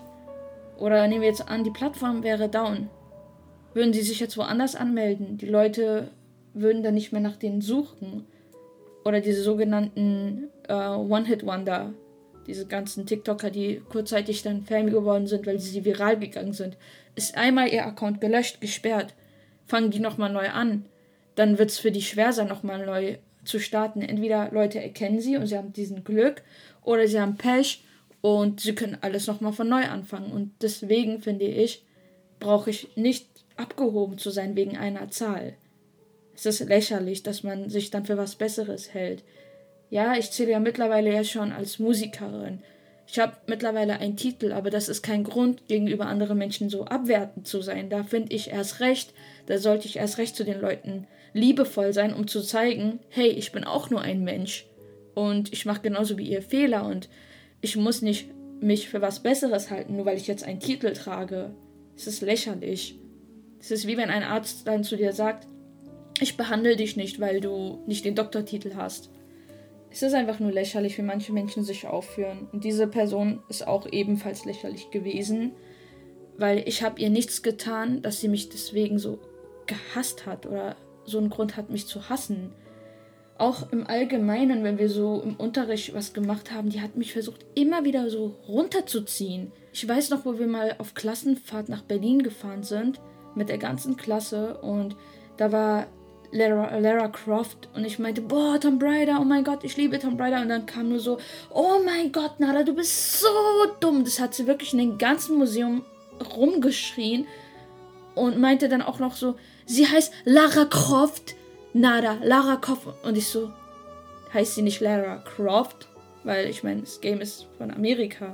Oder 0.78 1.08
nehmen 1.08 1.22
wir 1.22 1.30
jetzt 1.30 1.48
an, 1.48 1.64
die 1.64 1.72
Plattform 1.72 2.24
wäre 2.24 2.50
down 2.50 2.90
würden 3.74 3.94
sie 3.94 4.02
sich 4.02 4.20
jetzt 4.20 4.38
woanders 4.38 4.76
anmelden. 4.76 5.38
Die 5.38 5.48
Leute 5.48 6.10
würden 6.54 6.84
dann 6.84 6.94
nicht 6.94 7.12
mehr 7.12 7.22
nach 7.22 7.38
denen 7.38 7.62
suchen. 7.62 8.26
Oder 9.04 9.20
diese 9.20 9.42
sogenannten 9.42 10.50
äh, 10.68 10.74
One-Hit-Wonder, 10.74 11.94
diese 12.48 12.68
ganzen 12.68 13.06
TikToker, 13.06 13.50
die 13.50 13.82
kurzzeitig 13.90 14.44
dann 14.44 14.64
Fame 14.64 14.90
geworden 14.90 15.28
sind, 15.28 15.46
weil 15.46 15.60
sie 15.60 15.84
viral 15.84 16.20
gegangen 16.20 16.54
sind, 16.54 16.78
ist 17.16 17.36
einmal 17.36 17.70
ihr 17.70 17.86
Account 17.86 18.22
gelöscht, 18.22 18.62
gesperrt. 18.62 19.14
fangen 19.66 19.92
die 19.92 20.00
nochmal 20.00 20.32
neu 20.32 20.50
an. 20.50 20.86
Dann 21.36 21.58
wird 21.58 21.72
es 21.72 21.80
für 21.80 21.92
die 21.92 22.02
schwer 22.02 22.32
sein, 22.32 22.48
nochmal 22.48 22.86
neu 22.86 23.18
zu 23.46 23.60
starten. 23.60 24.02
Entweder 24.02 24.50
Leute 24.52 24.82
erkennen 24.82 25.20
sie 25.20 25.38
und 25.38 25.48
sie 25.48 25.58
haben 25.58 25.74
diesen 25.74 26.04
Glück 26.04 26.44
oder 26.82 27.08
sie 27.08 27.20
haben 27.20 27.38
Pech 27.38 27.84
und 28.22 28.62
sie 28.62 28.76
können 28.76 28.98
alles 29.02 29.28
nochmal 29.28 29.54
von 29.54 29.68
neu 29.68 29.84
anfangen. 29.84 30.32
Und 30.32 30.54
deswegen 30.62 31.22
finde 31.22 31.46
ich, 31.46 31.84
brauche 32.40 32.70
ich 32.70 32.96
nicht 32.96 33.28
abgehoben 33.56 34.18
zu 34.18 34.30
sein 34.30 34.56
wegen 34.56 34.78
einer 34.78 35.10
Zahl. 35.10 35.54
Es 36.36 36.46
ist 36.46 36.68
lächerlich, 36.68 37.24
dass 37.24 37.44
man 37.44 37.70
sich 37.70 37.92
dann 37.92 38.06
für 38.06 38.18
was 38.18 38.36
Besseres 38.36 38.94
hält. 38.94 39.24
Ja, 39.90 40.16
ich 40.16 40.32
zähle 40.32 40.52
ja 40.52 40.60
mittlerweile 40.60 41.14
ja 41.14 41.24
schon 41.24 41.52
als 41.52 41.80
Musikerin. 41.80 42.64
Ich 43.08 43.20
habe 43.20 43.34
mittlerweile 43.48 44.00
einen 44.00 44.16
Titel, 44.16 44.52
aber 44.52 44.70
das 44.70 44.90
ist 44.90 45.04
kein 45.04 45.24
Grund, 45.24 45.68
gegenüber 45.68 46.06
anderen 46.06 46.38
Menschen 46.38 46.70
so 46.70 46.86
abwertend 46.86 47.48
zu 47.48 47.62
sein. 47.62 47.90
Da 47.90 48.04
finde 48.04 48.34
ich 48.34 48.50
erst 48.50 48.80
recht, 48.80 49.14
da 49.46 49.58
sollte 49.58 49.88
ich 49.88 49.98
erst 49.98 50.18
recht 50.18 50.36
zu 50.36 50.44
den 50.44 50.60
Leuten 50.60 51.08
liebevoll 51.34 51.94
sein, 51.94 52.14
um 52.14 52.28
zu 52.28 52.42
zeigen, 52.42 53.00
hey, 53.10 53.28
ich 53.28 53.52
bin 53.52 53.64
auch 53.64 53.90
nur 53.90 54.02
ein 54.02 54.24
Mensch 54.24 54.68
und 55.16 55.52
ich 55.52 55.66
mache 55.66 55.82
genauso 55.82 56.18
wie 56.18 56.30
ihr 56.30 56.42
Fehler 56.42 56.86
und 56.86 57.10
ich 57.62 57.76
muss 57.76 58.02
nicht 58.02 58.30
mich 58.62 58.88
für 58.88 59.02
was 59.02 59.22
Besseres 59.22 59.70
halten, 59.70 59.96
nur 59.96 60.06
weil 60.06 60.18
ich 60.18 60.28
jetzt 60.28 60.44
einen 60.44 60.60
Titel 60.60 60.94
trage. 60.94 61.54
Es 61.96 62.08
ist 62.08 62.22
lächerlich. 62.22 63.00
Es 63.60 63.72
ist 63.72 63.88
wie 63.88 63.98
wenn 63.98 64.10
ein 64.10 64.24
Arzt 64.24 64.68
dann 64.68 64.84
zu 64.84 64.96
dir 64.96 65.14
sagt, 65.14 65.48
ich 66.20 66.38
behandle 66.38 66.76
dich 66.76 66.96
nicht, 66.96 67.20
weil 67.20 67.42
du 67.42 67.84
nicht 67.88 68.06
den 68.06 68.16
Doktortitel 68.16 68.76
hast. 68.76 69.10
Es 69.94 70.02
ist 70.02 70.16
einfach 70.16 70.40
nur 70.40 70.52
lächerlich, 70.52 70.98
wie 70.98 71.04
manche 71.04 71.32
Menschen 71.34 71.64
sich 71.64 71.86
aufführen. 71.86 72.48
Und 72.52 72.64
diese 72.64 72.88
Person 72.88 73.44
ist 73.48 73.68
auch 73.68 73.86
ebenfalls 73.92 74.44
lächerlich 74.44 74.90
gewesen, 74.90 75.52
weil 76.36 76.68
ich 76.68 76.82
habe 76.82 77.00
ihr 77.00 77.12
nichts 77.12 77.44
getan, 77.44 78.02
dass 78.02 78.20
sie 78.20 78.28
mich 78.28 78.50
deswegen 78.50 78.98
so 78.98 79.20
gehasst 79.68 80.26
hat 80.26 80.48
oder 80.48 80.76
so 81.06 81.20
einen 81.20 81.30
Grund 81.30 81.58
hat, 81.58 81.70
mich 81.70 81.86
zu 81.86 82.10
hassen. 82.10 82.54
Auch 83.38 83.72
im 83.72 83.86
Allgemeinen, 83.86 84.64
wenn 84.64 84.80
wir 84.80 84.90
so 84.90 85.22
im 85.22 85.36
Unterricht 85.36 85.94
was 85.94 86.14
gemacht 86.14 86.52
haben, 86.52 86.70
die 86.70 86.82
hat 86.82 86.96
mich 86.96 87.14
versucht, 87.14 87.46
immer 87.54 87.86
wieder 87.86 88.10
so 88.10 88.36
runterzuziehen. 88.48 89.52
Ich 89.74 89.88
weiß 89.88 90.10
noch, 90.10 90.26
wo 90.26 90.40
wir 90.40 90.48
mal 90.48 90.74
auf 90.80 90.96
Klassenfahrt 90.96 91.70
nach 91.70 91.84
Berlin 91.84 92.24
gefahren 92.24 92.64
sind, 92.64 93.00
mit 93.36 93.48
der 93.48 93.60
ganzen 93.60 93.96
Klasse, 93.96 94.58
und 94.58 94.96
da 95.38 95.52
war 95.52 95.86
Lara, 96.34 96.78
Lara 96.80 97.08
Croft 97.10 97.70
und 97.76 97.86
ich 97.86 98.00
meinte, 98.00 98.22
boah, 98.22 98.60
Tom 98.60 98.80
Raider, 98.82 99.20
oh 99.22 99.24
mein 99.24 99.44
Gott, 99.44 99.64
ich 99.64 99.78
liebe 99.78 100.00
Tom 100.00 100.20
Raider. 100.20 100.42
Und 100.42 100.50
dann 100.50 100.66
kam 100.66 100.90
nur 100.90 101.00
so, 101.00 101.20
oh 101.52 101.80
mein 101.86 102.12
Gott, 102.12 102.40
Nada, 102.40 102.64
du 102.64 102.74
bist 102.74 103.20
so 103.20 103.28
dumm. 103.80 104.04
Das 104.04 104.20
hat 104.20 104.34
sie 104.34 104.48
wirklich 104.48 104.74
in 104.74 104.80
dem 104.80 104.98
ganzen 104.98 105.38
Museum 105.38 105.86
rumgeschrien 106.36 107.28
und 108.16 108.40
meinte 108.40 108.68
dann 108.68 108.82
auch 108.82 109.00
noch 109.00 109.16
so, 109.16 109.36
sie 109.66 109.88
heißt 109.88 110.12
Lara 110.26 110.66
Croft. 110.66 111.36
Nada, 111.74 112.18
Lara 112.24 112.56
Croft. 112.56 112.88
Und 113.04 113.16
ich 113.16 113.28
so, 113.28 113.52
heißt 114.34 114.56
sie 114.56 114.64
nicht 114.64 114.82
Lara 114.82 115.18
Croft? 115.18 115.88
Weil 116.24 116.50
ich 116.50 116.64
meine, 116.64 116.82
das 116.82 117.00
Game 117.00 117.22
ist 117.22 117.46
von 117.60 117.70
Amerika. 117.70 118.34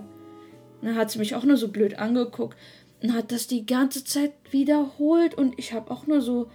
Und 0.82 0.88
dann 0.88 0.96
hat 0.96 1.12
sie 1.12 1.20
mich 1.20 1.36
auch 1.36 1.44
nur 1.44 1.58
so 1.58 1.68
blöd 1.68 2.00
angeguckt 2.00 2.58
und 3.04 3.14
hat 3.14 3.34
das 3.34 3.48
die 3.48 3.66
ganze 3.66 4.06
Zeit 4.06 4.32
wiederholt. 4.52 5.36
Und 5.36 5.60
ich 5.60 5.74
habe 5.74 5.92
auch 5.92 6.08
nur 6.08 6.22
so 6.22 6.50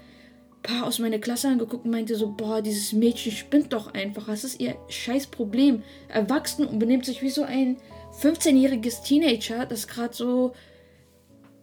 paar 0.65 0.87
aus 0.87 0.99
meiner 0.99 1.21
Klasse 1.21 1.49
angeguckt 1.49 1.85
und 1.85 1.93
meinte 1.93 2.17
so, 2.17 2.33
boah, 2.33 2.61
dieses 2.61 2.93
Mädchen 2.93 3.31
spinnt 3.31 3.73
doch 3.73 3.95
einfach. 3.95 4.27
Was 4.27 4.43
ist 4.43 4.61
ihr 4.61 4.75
scheiß 4.89 5.29
Problem? 5.29 5.85
Erwachsen 6.09 6.67
und 6.67 6.81
benimmt 6.81 7.05
sich 7.05 7.23
wie 7.23 7.31
so 7.31 7.45
ein 7.45 7.77
15-jähriges 8.21 9.05
Teenager, 9.05 9.67
das 9.67 9.87
gerade 9.87 10.15
so 10.15 10.53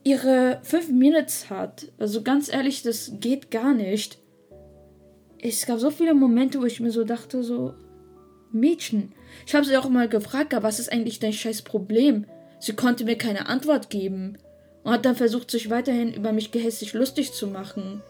ihre 0.04 0.60
5 0.64 0.90
Minutes 0.90 1.50
hat. 1.50 1.92
Also 1.98 2.22
ganz 2.22 2.52
ehrlich, 2.52 2.84
das 2.84 3.12
geht 3.20 3.52
gar 3.52 3.74
nicht. 3.74 4.20
Es 5.42 5.66
gab 5.66 5.80
so 5.80 5.90
viele 5.90 6.14
Momente, 6.14 6.62
wo 6.62 6.66
ich 6.66 6.80
mir 6.80 6.92
so 6.92 7.04
dachte, 7.04 7.44
so, 7.44 7.74
Mädchen. 8.52 9.14
Ich 9.48 9.56
habe 9.56 9.66
sie 9.66 9.78
auch 9.78 9.90
mal 9.90 10.10
gefragt, 10.10 10.54
was 10.62 10.80
ist 10.80 10.92
eigentlich 10.92 11.20
dein 11.20 11.34
scheiß 11.34 11.64
Problem? 11.64 12.26
Sie 12.60 12.74
konnte 12.74 13.06
mir 13.06 13.18
keine 13.18 13.48
Antwort 13.48 13.90
geben 13.90 14.38
und 14.84 14.92
hat 14.92 15.06
dann 15.06 15.16
versucht, 15.16 15.50
sich 15.50 15.70
weiterhin 15.70 16.14
über 16.14 16.32
mich 16.32 16.52
gehässig 16.52 16.94
lustig 16.94 17.34
zu 17.34 17.48
machen. 17.48 18.04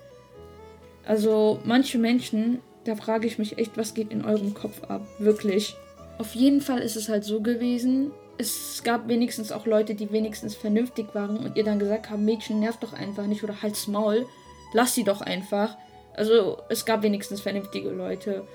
Also 1.05 1.59
manche 1.65 1.97
Menschen, 1.97 2.59
da 2.85 2.95
frage 2.95 3.27
ich 3.27 3.37
mich 3.37 3.57
echt, 3.57 3.77
was 3.77 3.93
geht 3.93 4.11
in 4.11 4.25
eurem 4.25 4.53
Kopf 4.53 4.83
ab? 4.83 5.01
Wirklich. 5.19 5.75
Auf 6.17 6.35
jeden 6.35 6.61
Fall 6.61 6.79
ist 6.79 6.95
es 6.95 7.09
halt 7.09 7.23
so 7.23 7.41
gewesen, 7.41 8.11
es 8.37 8.81
gab 8.83 9.07
wenigstens 9.07 9.51
auch 9.51 9.65
Leute, 9.65 9.93
die 9.93 10.11
wenigstens 10.11 10.55
vernünftig 10.55 11.13
waren 11.13 11.37
und 11.37 11.55
ihr 11.57 11.63
dann 11.63 11.79
gesagt 11.79 12.09
haben, 12.09 12.25
Mädchen 12.25 12.59
nervt 12.59 12.81
doch 12.81 12.93
einfach 12.93 13.27
nicht 13.27 13.43
oder 13.43 13.61
halt's 13.61 13.87
Maul, 13.87 14.25
lass 14.73 14.95
sie 14.95 15.03
doch 15.03 15.21
einfach. 15.21 15.77
Also 16.15 16.57
es 16.69 16.85
gab 16.85 17.03
wenigstens 17.03 17.41
vernünftige 17.41 17.89
Leute. 17.89 18.47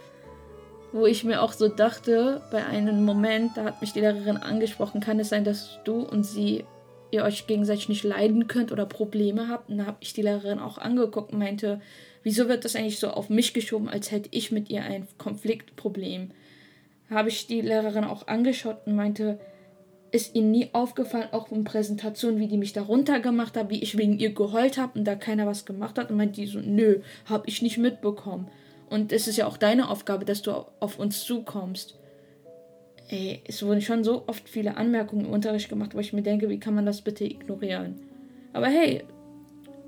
Wo 0.93 1.07
ich 1.07 1.25
mir 1.25 1.43
auch 1.43 1.53
so 1.53 1.69
dachte, 1.69 2.43
bei 2.50 2.65
einem 2.65 3.05
Moment, 3.05 3.57
da 3.57 3.65
hat 3.65 3.81
mich 3.81 3.93
die 3.93 4.00
Lehrerin 4.00 4.37
angesprochen, 4.37 5.00
kann 5.00 5.21
es 5.21 5.29
sein, 5.29 5.45
dass 5.45 5.79
du 5.85 6.00
und 6.00 6.25
sie 6.25 6.65
ihr 7.11 7.25
euch 7.25 7.47
gegenseitig 7.47 7.88
nicht 7.88 8.05
leiden 8.05 8.49
könnt 8.49 8.73
oder 8.73 8.87
Probleme 8.87 9.49
habt. 9.49 9.71
Und 9.71 9.79
da 9.79 9.87
habe 9.87 9.99
ich 10.00 10.12
die 10.12 10.23
Lehrerin 10.23 10.59
auch 10.59 10.79
angeguckt 10.79 11.33
und 11.33 11.38
meinte, 11.38 11.81
wieso 12.26 12.49
wird 12.49 12.64
das 12.64 12.75
eigentlich 12.75 12.99
so 12.99 13.11
auf 13.11 13.30
mich 13.30 13.54
geschoben, 13.54 13.88
als 13.88 14.11
hätte 14.11 14.28
ich 14.33 14.50
mit 14.50 14.68
ihr 14.68 14.83
ein 14.83 15.06
Konfliktproblem. 15.16 16.33
Habe 17.09 17.28
ich 17.28 17.47
die 17.47 17.61
Lehrerin 17.61 18.02
auch 18.02 18.26
angeschaut 18.26 18.78
und 18.85 18.97
meinte, 18.97 19.38
ist 20.11 20.35
ihnen 20.35 20.50
nie 20.50 20.71
aufgefallen, 20.73 21.28
auch 21.30 21.52
in 21.52 21.62
Präsentationen, 21.62 22.40
wie 22.40 22.49
die 22.49 22.59
mich 22.59 22.73
da 22.73 22.83
runtergemacht 22.83 23.56
haben, 23.56 23.71
wie 23.71 23.80
ich 23.80 23.97
wegen 23.97 24.18
ihr 24.18 24.35
geheult 24.35 24.76
habe 24.76 24.99
und 24.99 25.04
da 25.04 25.14
keiner 25.14 25.47
was 25.47 25.66
gemacht 25.66 25.99
hat. 25.99 26.11
Und 26.11 26.16
meint 26.16 26.37
die 26.37 26.47
so, 26.47 26.59
nö, 26.59 26.99
habe 27.26 27.45
ich 27.47 27.62
nicht 27.62 27.78
mitbekommen. 27.78 28.49
Und 28.90 29.12
es 29.12 29.28
ist 29.28 29.37
ja 29.37 29.47
auch 29.47 29.56
deine 29.56 29.88
Aufgabe, 29.88 30.25
dass 30.25 30.42
du 30.42 30.50
auf 30.80 30.99
uns 30.99 31.23
zukommst. 31.23 31.97
Ey, 33.09 33.40
es 33.47 33.64
wurden 33.64 33.83
schon 33.83 34.02
so 34.02 34.25
oft 34.26 34.49
viele 34.49 34.76
Anmerkungen 34.76 35.26
im 35.26 35.33
Unterricht 35.33 35.68
gemacht, 35.68 35.95
wo 35.95 36.00
ich 36.00 36.12
mir 36.12 36.23
denke, 36.23 36.49
wie 36.49 36.59
kann 36.59 36.75
man 36.75 36.87
das 36.87 37.02
bitte 37.02 37.23
ignorieren? 37.23 38.00
Aber 38.52 38.66
hey, 38.66 39.04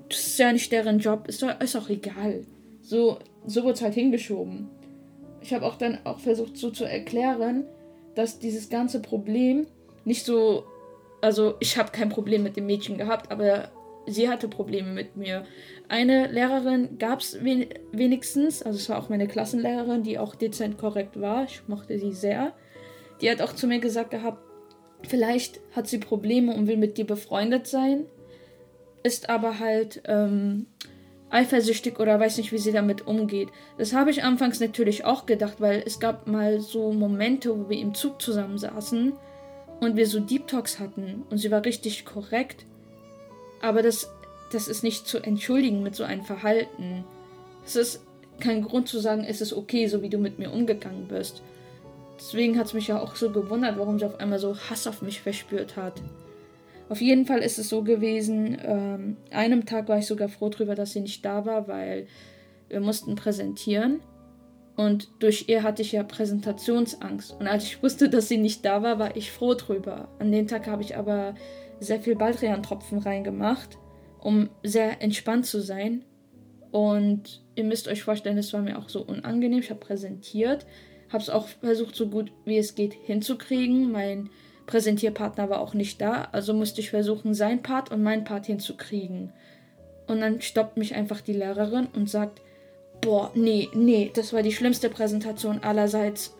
das 0.09 0.19
ist 0.19 0.39
ja 0.39 0.51
nicht 0.51 0.71
deren 0.71 0.99
Job, 0.99 1.27
ist 1.27 1.41
doch, 1.41 1.59
ist 1.61 1.75
auch 1.75 1.89
egal. 1.89 2.45
So, 2.81 3.19
so 3.45 3.63
wird 3.63 3.77
es 3.77 3.81
halt 3.81 3.93
hingeschoben. 3.93 4.67
Ich 5.41 5.53
habe 5.53 5.65
auch 5.65 5.75
dann 5.75 5.99
auch 6.03 6.19
versucht 6.19 6.57
so 6.57 6.71
zu 6.71 6.85
erklären, 6.85 7.65
dass 8.15 8.39
dieses 8.39 8.69
ganze 8.69 9.01
Problem 9.01 9.67
nicht 10.05 10.25
so. 10.25 10.63
Also, 11.21 11.55
ich 11.59 11.77
habe 11.77 11.91
kein 11.91 12.09
Problem 12.09 12.43
mit 12.43 12.55
dem 12.55 12.65
Mädchen 12.65 12.97
gehabt, 12.97 13.31
aber 13.31 13.69
sie 14.07 14.29
hatte 14.29 14.47
Probleme 14.47 14.91
mit 14.91 15.15
mir. 15.15 15.45
Eine 15.87 16.27
Lehrerin 16.27 16.97
gab 16.97 17.19
es 17.19 17.43
wen 17.43 17.67
wenigstens, 17.91 18.63
also 18.63 18.77
es 18.77 18.89
war 18.89 18.97
auch 18.97 19.09
meine 19.09 19.27
Klassenlehrerin, 19.27 20.03
die 20.03 20.17
auch 20.17 20.35
dezent 20.35 20.77
korrekt 20.77 21.19
war. 21.19 21.43
Ich 21.43 21.61
mochte 21.67 21.99
sie 21.99 22.13
sehr. 22.13 22.53
Die 23.21 23.29
hat 23.29 23.41
auch 23.41 23.53
zu 23.53 23.67
mir 23.67 23.79
gesagt 23.79 24.11
gehabt, 24.11 24.41
vielleicht 25.07 25.59
hat 25.75 25.87
sie 25.87 25.97
Probleme 25.97 26.55
und 26.55 26.67
will 26.67 26.77
mit 26.77 26.97
dir 26.97 27.05
befreundet 27.05 27.67
sein, 27.67 28.05
ist 29.03 29.29
aber 29.29 29.59
halt 29.59 30.01
ähm, 30.05 30.65
eifersüchtig 31.29 31.99
oder 31.99 32.19
weiß 32.19 32.37
nicht, 32.37 32.51
wie 32.51 32.57
sie 32.57 32.71
damit 32.71 33.07
umgeht. 33.07 33.49
Das 33.77 33.93
habe 33.93 34.11
ich 34.11 34.23
anfangs 34.23 34.59
natürlich 34.59 35.05
auch 35.05 35.25
gedacht, 35.25 35.55
weil 35.59 35.83
es 35.85 35.99
gab 35.99 36.27
mal 36.27 36.59
so 36.59 36.91
Momente, 36.91 37.57
wo 37.57 37.69
wir 37.69 37.79
im 37.79 37.93
Zug 37.93 38.21
zusammensaßen 38.21 39.13
und 39.79 39.95
wir 39.95 40.07
so 40.07 40.19
Deep 40.19 40.47
Talks 40.47 40.79
hatten 40.79 41.23
und 41.29 41.37
sie 41.37 41.51
war 41.51 41.63
richtig 41.63 42.05
korrekt. 42.05 42.65
Aber 43.61 43.81
das, 43.81 44.11
das 44.51 44.67
ist 44.67 44.83
nicht 44.83 45.07
zu 45.07 45.19
entschuldigen 45.19 45.83
mit 45.83 45.95
so 45.95 46.03
einem 46.03 46.23
Verhalten. 46.23 47.03
Es 47.65 47.75
ist 47.75 48.01
kein 48.39 48.63
Grund 48.63 48.87
zu 48.87 48.99
sagen, 48.99 49.23
es 49.23 49.41
ist 49.41 49.53
okay, 49.53 49.87
so 49.87 50.01
wie 50.01 50.09
du 50.09 50.17
mit 50.17 50.39
mir 50.39 50.51
umgegangen 50.51 51.07
bist. 51.07 51.41
Deswegen 52.17 52.57
hat 52.57 52.67
es 52.67 52.73
mich 52.73 52.87
ja 52.87 52.99
auch 52.99 53.15
so 53.15 53.31
gewundert, 53.31 53.77
warum 53.77 53.99
sie 53.99 54.05
auf 54.05 54.19
einmal 54.19 54.39
so 54.39 54.57
Hass 54.69 54.87
auf 54.87 55.01
mich 55.01 55.21
verspürt 55.21 55.77
hat. 55.77 56.01
Auf 56.89 57.01
jeden 57.01 57.27
Fall 57.27 57.39
ist 57.39 57.59
es 57.59 57.69
so 57.69 57.83
gewesen, 57.83 58.57
ähm, 58.63 59.17
einem 59.31 59.65
Tag 59.65 59.87
war 59.87 59.99
ich 59.99 60.07
sogar 60.07 60.27
froh 60.27 60.49
darüber, 60.49 60.73
dass 60.73 60.91
sie 60.91 61.01
nicht 61.01 61.23
da 61.23 61.45
war, 61.45 61.67
weil 61.67 62.07
wir 62.67 62.79
mussten 62.79 63.15
präsentieren. 63.15 64.01
Und 64.75 65.09
durch 65.19 65.45
ihr 65.49 65.61
hatte 65.61 65.81
ich 65.81 65.91
ja 65.91 66.03
Präsentationsangst. 66.03 67.35
Und 67.39 67.47
als 67.47 67.65
ich 67.65 67.83
wusste, 67.83 68.09
dass 68.09 68.27
sie 68.27 68.37
nicht 68.37 68.65
da 68.65 68.81
war, 68.81 68.97
war 68.97 69.15
ich 69.15 69.31
froh 69.31 69.53
drüber. 69.53 70.07
An 70.19 70.31
dem 70.31 70.47
Tag 70.47 70.67
habe 70.67 70.81
ich 70.81 70.97
aber 70.97 71.35
sehr 71.79 71.99
viel 71.99 72.15
Baldrian-Tropfen 72.15 72.99
reingemacht, 72.99 73.77
um 74.19 74.49
sehr 74.63 75.01
entspannt 75.01 75.45
zu 75.45 75.61
sein. 75.61 76.05
Und 76.71 77.43
ihr 77.55 77.65
müsst 77.65 77.87
euch 77.87 78.03
vorstellen, 78.03 78.37
es 78.37 78.53
war 78.53 78.61
mir 78.61 78.79
auch 78.79 78.89
so 78.89 79.01
unangenehm. 79.01 79.59
Ich 79.59 79.69
habe 79.69 79.79
präsentiert, 79.79 80.65
habe 81.09 81.21
es 81.21 81.29
auch 81.29 81.47
versucht, 81.47 81.95
so 81.95 82.07
gut 82.07 82.31
wie 82.45 82.57
es 82.57 82.73
geht 82.73 82.93
hinzukriegen. 82.93 83.91
Mein 83.91 84.29
Präsentierpartner 84.69 85.49
war 85.49 85.61
auch 85.61 85.73
nicht 85.73 85.99
da, 85.99 86.27
also 86.31 86.53
musste 86.53 86.79
ich 86.79 86.91
versuchen, 86.91 87.33
sein 87.33 87.63
Part 87.63 87.91
und 87.91 88.03
mein 88.03 88.23
Part 88.23 88.45
hinzukriegen. 88.45 89.33
Und 90.05 90.21
dann 90.21 90.41
stoppt 90.41 90.77
mich 90.77 90.93
einfach 90.93 91.21
die 91.21 91.33
Lehrerin 91.33 91.87
und 91.95 92.07
sagt, 92.07 92.39
boah, 93.01 93.31
nee, 93.33 93.67
nee, 93.73 94.11
das 94.13 94.31
war 94.31 94.43
die 94.43 94.51
schlimmste 94.51 94.89
Präsentation 94.89 95.63
allerseits 95.63 96.35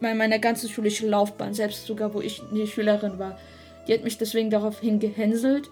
bei 0.00 0.14
meiner 0.14 0.38
ganzen 0.38 0.68
schulischen 0.68 1.08
Laufbahn, 1.08 1.54
selbst 1.54 1.84
sogar 1.84 2.14
wo 2.14 2.20
ich 2.20 2.40
die 2.54 2.68
Schülerin 2.68 3.18
war. 3.18 3.36
Die 3.88 3.94
hat 3.94 4.04
mich 4.04 4.16
deswegen 4.16 4.50
daraufhin 4.50 5.00
gehänselt, 5.00 5.68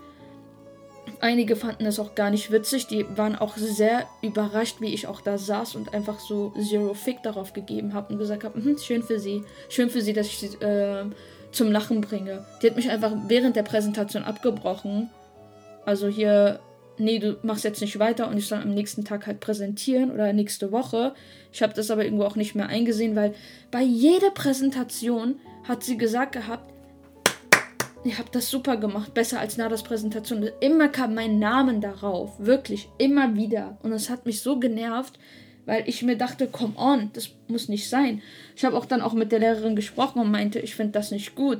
Einige 1.20 1.56
fanden 1.56 1.84
es 1.86 1.98
auch 1.98 2.14
gar 2.14 2.30
nicht 2.30 2.50
witzig. 2.50 2.86
Die 2.86 3.04
waren 3.16 3.36
auch 3.36 3.56
sehr 3.56 4.06
überrascht, 4.22 4.80
wie 4.80 4.94
ich 4.94 5.06
auch 5.06 5.20
da 5.20 5.36
saß 5.38 5.74
und 5.74 5.92
einfach 5.92 6.18
so 6.18 6.52
Zero 6.58 6.94
Fick 6.94 7.22
darauf 7.22 7.52
gegeben 7.52 7.92
habe 7.94 8.12
und 8.12 8.18
gesagt 8.18 8.44
habe, 8.44 8.62
hm, 8.62 8.78
schön 8.78 9.02
für 9.02 9.18
sie. 9.18 9.42
Schön 9.68 9.90
für 9.90 10.00
sie, 10.00 10.12
dass 10.12 10.26
ich 10.28 10.62
äh, 10.62 11.04
zum 11.52 11.72
Lachen 11.72 12.00
bringe. 12.00 12.44
Die 12.62 12.68
hat 12.68 12.76
mich 12.76 12.90
einfach 12.90 13.12
während 13.26 13.56
der 13.56 13.62
Präsentation 13.62 14.22
abgebrochen. 14.22 15.10
Also 15.84 16.08
hier, 16.08 16.60
nee, 16.98 17.18
du 17.18 17.38
machst 17.42 17.64
jetzt 17.64 17.80
nicht 17.80 17.98
weiter 17.98 18.28
und 18.28 18.36
ich 18.36 18.46
soll 18.46 18.60
am 18.60 18.74
nächsten 18.74 19.04
Tag 19.04 19.26
halt 19.26 19.40
präsentieren 19.40 20.10
oder 20.10 20.32
nächste 20.32 20.72
Woche. 20.72 21.14
Ich 21.52 21.62
habe 21.62 21.72
das 21.72 21.90
aber 21.90 22.04
irgendwo 22.04 22.24
auch 22.24 22.36
nicht 22.36 22.54
mehr 22.54 22.68
eingesehen, 22.68 23.16
weil 23.16 23.34
bei 23.70 23.82
jeder 23.82 24.30
Präsentation 24.30 25.36
hat 25.66 25.82
sie 25.82 25.96
gesagt 25.96 26.32
gehabt, 26.32 26.72
ihr 28.04 28.18
habt 28.18 28.34
das 28.34 28.50
super 28.50 28.76
gemacht, 28.76 29.14
besser 29.14 29.40
als 29.40 29.56
Nadas 29.56 29.82
Präsentation. 29.82 30.48
Immer 30.60 30.88
kam 30.88 31.14
mein 31.14 31.38
Name 31.38 31.80
darauf, 31.80 32.32
wirklich, 32.38 32.88
immer 32.98 33.34
wieder. 33.34 33.78
Und 33.82 33.90
das 33.90 34.08
hat 34.08 34.26
mich 34.26 34.40
so 34.40 34.58
genervt, 34.58 35.18
weil 35.70 35.88
ich 35.88 36.02
mir 36.02 36.16
dachte, 36.16 36.48
come 36.48 36.76
on, 36.76 37.10
das 37.12 37.30
muss 37.46 37.68
nicht 37.68 37.88
sein. 37.88 38.22
Ich 38.56 38.64
habe 38.64 38.76
auch 38.76 38.86
dann 38.86 39.00
auch 39.00 39.12
mit 39.12 39.30
der 39.30 39.38
Lehrerin 39.38 39.76
gesprochen 39.76 40.18
und 40.18 40.28
meinte, 40.28 40.58
ich 40.58 40.74
finde 40.74 40.94
das 40.94 41.12
nicht 41.12 41.36
gut. 41.36 41.58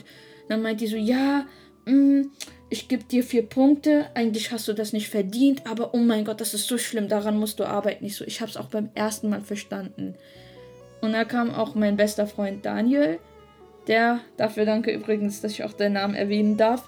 Dann 0.49 0.63
meinte 0.63 0.85
die 0.85 0.91
so, 0.91 0.97
ja, 0.97 1.47
mh, 1.85 1.93
mm, 1.95 2.31
ich 2.71 2.89
gebe 2.89 3.05
dir 3.05 3.23
vier 3.23 3.47
Punkte, 3.47 4.07
eigentlich 4.15 4.51
hast 4.51 4.67
du 4.67 4.73
das 4.73 4.93
nicht 4.93 5.09
verdient, 5.09 5.65
aber 5.65 5.95
oh 5.95 5.99
mein 5.99 6.25
Gott, 6.25 6.41
das 6.41 6.55
ist 6.55 6.67
so 6.67 6.77
schlimm, 6.77 7.07
daran 7.07 7.39
musst 7.39 7.61
du 7.61 7.65
arbeiten. 7.65 8.03
Nicht 8.03 8.17
so, 8.17 8.25
ich 8.25 8.41
habe 8.41 8.51
es 8.51 8.57
auch 8.57 8.67
beim 8.67 8.89
ersten 8.97 9.29
Mal 9.29 9.43
verstanden. 9.43 10.17
Und 11.01 11.13
da 11.13 11.23
kam 11.23 11.55
auch 11.55 11.77
mein 11.77 11.97
bester 11.97 12.27
Freund 12.27 12.67
Daniel, 12.67 13.21
der, 13.87 14.19
dafür 14.37 14.65
danke 14.65 14.91
übrigens, 14.91 15.41
dass 15.41 15.53
ich 15.53 15.63
auch 15.63 15.73
den 15.73 15.93
Namen 15.93 16.17
erwähnen 16.17 16.57
darf, 16.57 16.83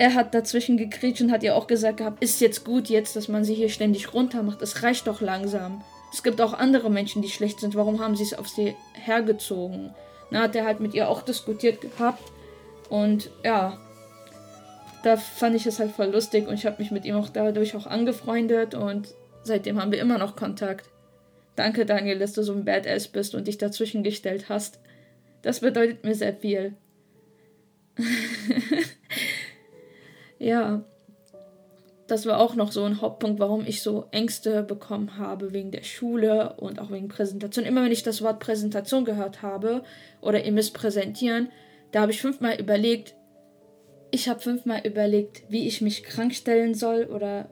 er 0.00 0.14
hat 0.14 0.34
dazwischen 0.34 0.76
gekriegt 0.76 1.20
und 1.20 1.30
hat 1.30 1.44
ihr 1.44 1.54
auch 1.54 1.68
gesagt 1.68 1.98
gehabt, 1.98 2.20
ist 2.20 2.40
jetzt 2.40 2.64
gut 2.64 2.88
jetzt, 2.88 3.14
dass 3.14 3.28
man 3.28 3.44
sie 3.44 3.54
hier 3.54 3.68
ständig 3.68 4.12
runter 4.12 4.42
macht. 4.42 4.60
Es 4.60 4.82
reicht 4.82 5.06
doch 5.06 5.20
langsam. 5.20 5.84
Es 6.12 6.22
gibt 6.22 6.40
auch 6.40 6.52
andere 6.52 6.90
Menschen, 6.90 7.22
die 7.22 7.28
schlecht 7.28 7.60
sind. 7.60 7.74
Warum 7.74 8.00
haben 8.00 8.16
sie 8.16 8.24
es 8.24 8.34
auf 8.34 8.48
sie 8.48 8.74
hergezogen? 8.94 9.94
Na, 10.30 10.42
hat 10.42 10.56
er 10.56 10.64
halt 10.64 10.80
mit 10.80 10.94
ihr 10.94 11.08
auch 11.08 11.22
diskutiert 11.22 11.80
gehabt. 11.80 12.22
Und 12.88 13.30
ja, 13.44 13.78
da 15.02 15.16
fand 15.16 15.56
ich 15.56 15.66
es 15.66 15.78
halt 15.78 15.92
voll 15.92 16.08
lustig 16.08 16.46
und 16.46 16.54
ich 16.54 16.66
habe 16.66 16.82
mich 16.82 16.90
mit 16.90 17.04
ihm 17.04 17.14
auch 17.14 17.28
dadurch 17.28 17.74
auch 17.74 17.86
angefreundet 17.86 18.74
und 18.74 19.14
seitdem 19.42 19.80
haben 19.80 19.92
wir 19.92 20.00
immer 20.00 20.18
noch 20.18 20.36
Kontakt. 20.36 20.88
Danke, 21.56 21.86
Daniel, 21.86 22.18
dass 22.18 22.32
du 22.32 22.42
so 22.42 22.52
ein 22.52 22.64
Badass 22.64 23.08
bist 23.08 23.34
und 23.34 23.46
dich 23.46 23.58
dazwischen 23.58 24.02
gestellt 24.02 24.48
hast. 24.48 24.78
Das 25.42 25.60
bedeutet 25.60 26.04
mir 26.04 26.14
sehr 26.14 26.34
viel. 26.34 26.74
ja, 30.38 30.84
das 32.10 32.26
war 32.26 32.40
auch 32.40 32.54
noch 32.54 32.72
so 32.72 32.84
ein 32.84 33.00
Hauptpunkt, 33.00 33.38
warum 33.40 33.64
ich 33.66 33.82
so 33.82 34.06
Ängste 34.10 34.62
bekommen 34.62 35.18
habe 35.18 35.52
wegen 35.52 35.70
der 35.70 35.82
Schule 35.82 36.54
und 36.56 36.78
auch 36.80 36.90
wegen 36.90 37.08
Präsentation. 37.08 37.64
Immer 37.64 37.84
wenn 37.84 37.92
ich 37.92 38.02
das 38.02 38.22
Wort 38.22 38.40
Präsentation 38.40 39.04
gehört 39.04 39.42
habe 39.42 39.82
oder 40.20 40.44
ihr 40.44 40.52
müsst 40.52 40.74
präsentieren, 40.74 41.48
da 41.92 42.02
habe 42.02 42.12
ich 42.12 42.20
fünfmal 42.20 42.58
überlegt, 42.60 43.14
ich 44.10 44.28
habe 44.28 44.40
fünfmal 44.40 44.80
überlegt, 44.84 45.44
wie 45.48 45.66
ich 45.66 45.80
mich 45.80 46.02
krank 46.02 46.34
stellen 46.34 46.74
soll 46.74 47.04
oder 47.04 47.48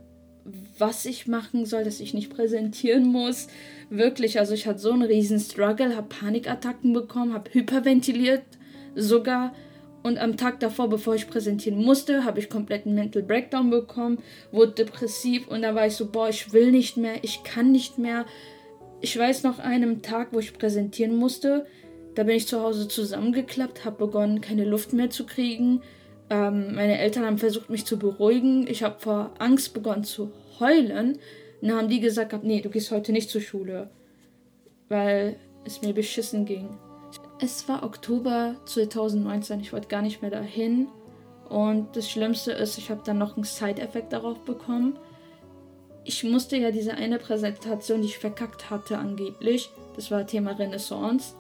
was 0.79 1.05
ich 1.05 1.27
machen 1.27 1.67
soll, 1.67 1.85
dass 1.85 2.01
ich 2.01 2.15
nicht 2.15 2.31
präsentieren 2.31 3.07
muss. 3.07 3.49
Wirklich, 3.91 4.39
also 4.39 4.55
ich 4.55 4.67
hatte 4.67 4.79
so 4.79 4.93
einen 4.93 5.03
riesen 5.03 5.39
Struggle, 5.39 5.97
habe 5.97 6.09
Panikattacken 6.09 6.93
bekommen, 6.93 7.35
habe 7.35 7.53
hyperventiliert 7.53 8.43
sogar 8.95 9.55
und 10.09 10.19
am 10.19 10.37
Tag 10.37 10.59
davor, 10.61 10.89
bevor 10.89 11.15
ich 11.15 11.29
präsentieren 11.29 11.85
musste, 11.85 12.25
habe 12.25 12.41
ich 12.41 12.51
kompletten 12.51 12.95
Mental 12.95 13.23
Breakdown 13.23 13.71
bekommen, 13.71 14.19
wurde 14.51 14.73
depressiv 14.73 15.47
und 15.49 15.63
da 15.63 15.75
war 15.75 15.87
ich 15.87 15.95
so, 15.95 16.07
boah, 16.07 16.29
ich 16.29 16.53
will 16.53 16.73
nicht 16.73 16.97
mehr, 16.97 17.23
ich 17.23 17.45
kann 17.45 17.71
nicht 17.71 17.99
mehr. 17.99 18.27
Ich 19.01 19.17
weiß 19.17 19.45
noch 19.45 19.59
einem 19.61 20.03
Tag, 20.03 20.29
wo 20.33 20.41
ich 20.41 20.59
präsentieren 20.59 21.15
musste, 21.15 21.67
da 22.15 22.25
bin 22.25 22.35
ich 22.35 22.49
zu 22.49 22.61
Hause 22.61 22.89
zusammengeklappt, 22.89 23.85
habe 23.85 24.07
begonnen, 24.07 24.41
keine 24.41 24.65
Luft 24.65 24.93
mehr 24.93 25.09
zu 25.09 25.25
kriegen. 25.25 25.83
Ähm, 26.31 26.75
meine 26.75 26.99
Eltern 26.99 27.25
haben 27.25 27.39
versucht, 27.39 27.71
mich 27.71 27.85
zu 27.85 27.97
beruhigen. 27.97 28.67
Ich 28.67 28.83
habe 28.83 28.99
vor 28.99 29.35
Angst 29.39 29.73
begonnen 29.73 30.03
zu 30.03 30.33
heulen. 30.59 31.19
Dann 31.61 31.77
haben 31.77 31.89
die 31.89 32.01
gesagt, 32.01 32.35
nee, 32.43 32.61
du 32.61 32.71
gehst 32.71 32.91
heute 32.91 33.13
nicht 33.13 33.31
zur 33.31 33.41
Schule, 33.41 33.91
weil 34.89 35.37
es 35.65 35.81
mir 35.81 35.93
beschissen 35.93 36.45
ging. 36.45 36.69
Es 37.41 37.69
war 37.69 37.85
Oktober 37.85 38.57
2019, 38.65 39.61
ich 39.61 39.73
wollte 39.73 39.87
gar 39.87 40.03
nicht 40.03 40.23
mehr 40.23 40.31
dahin. 40.31 40.89
Und 41.49 41.95
das 41.97 42.11
Schlimmste 42.11 42.51
ist, 42.53 42.79
ich 42.79 42.91
habe 42.91 43.03
dann 43.05 43.19
noch 43.19 43.37
einen 43.37 43.45
Side-Effekt 43.45 44.13
darauf 44.13 44.41
bekommen. 44.41 44.99
Ich 46.05 46.25
musste 46.25 46.57
ja 46.57 46.73
diese 46.73 46.95
eine 46.95 47.19
Präsentation, 47.19 48.01
die 48.03 48.09
ich 48.09 48.19
verkackt 48.19 48.71
hatte, 48.71 48.99
angeblich. 48.99 49.71
Das 49.95 50.11
war 50.11 50.27
Thema 50.27 50.53
Renaissance. 50.53 51.35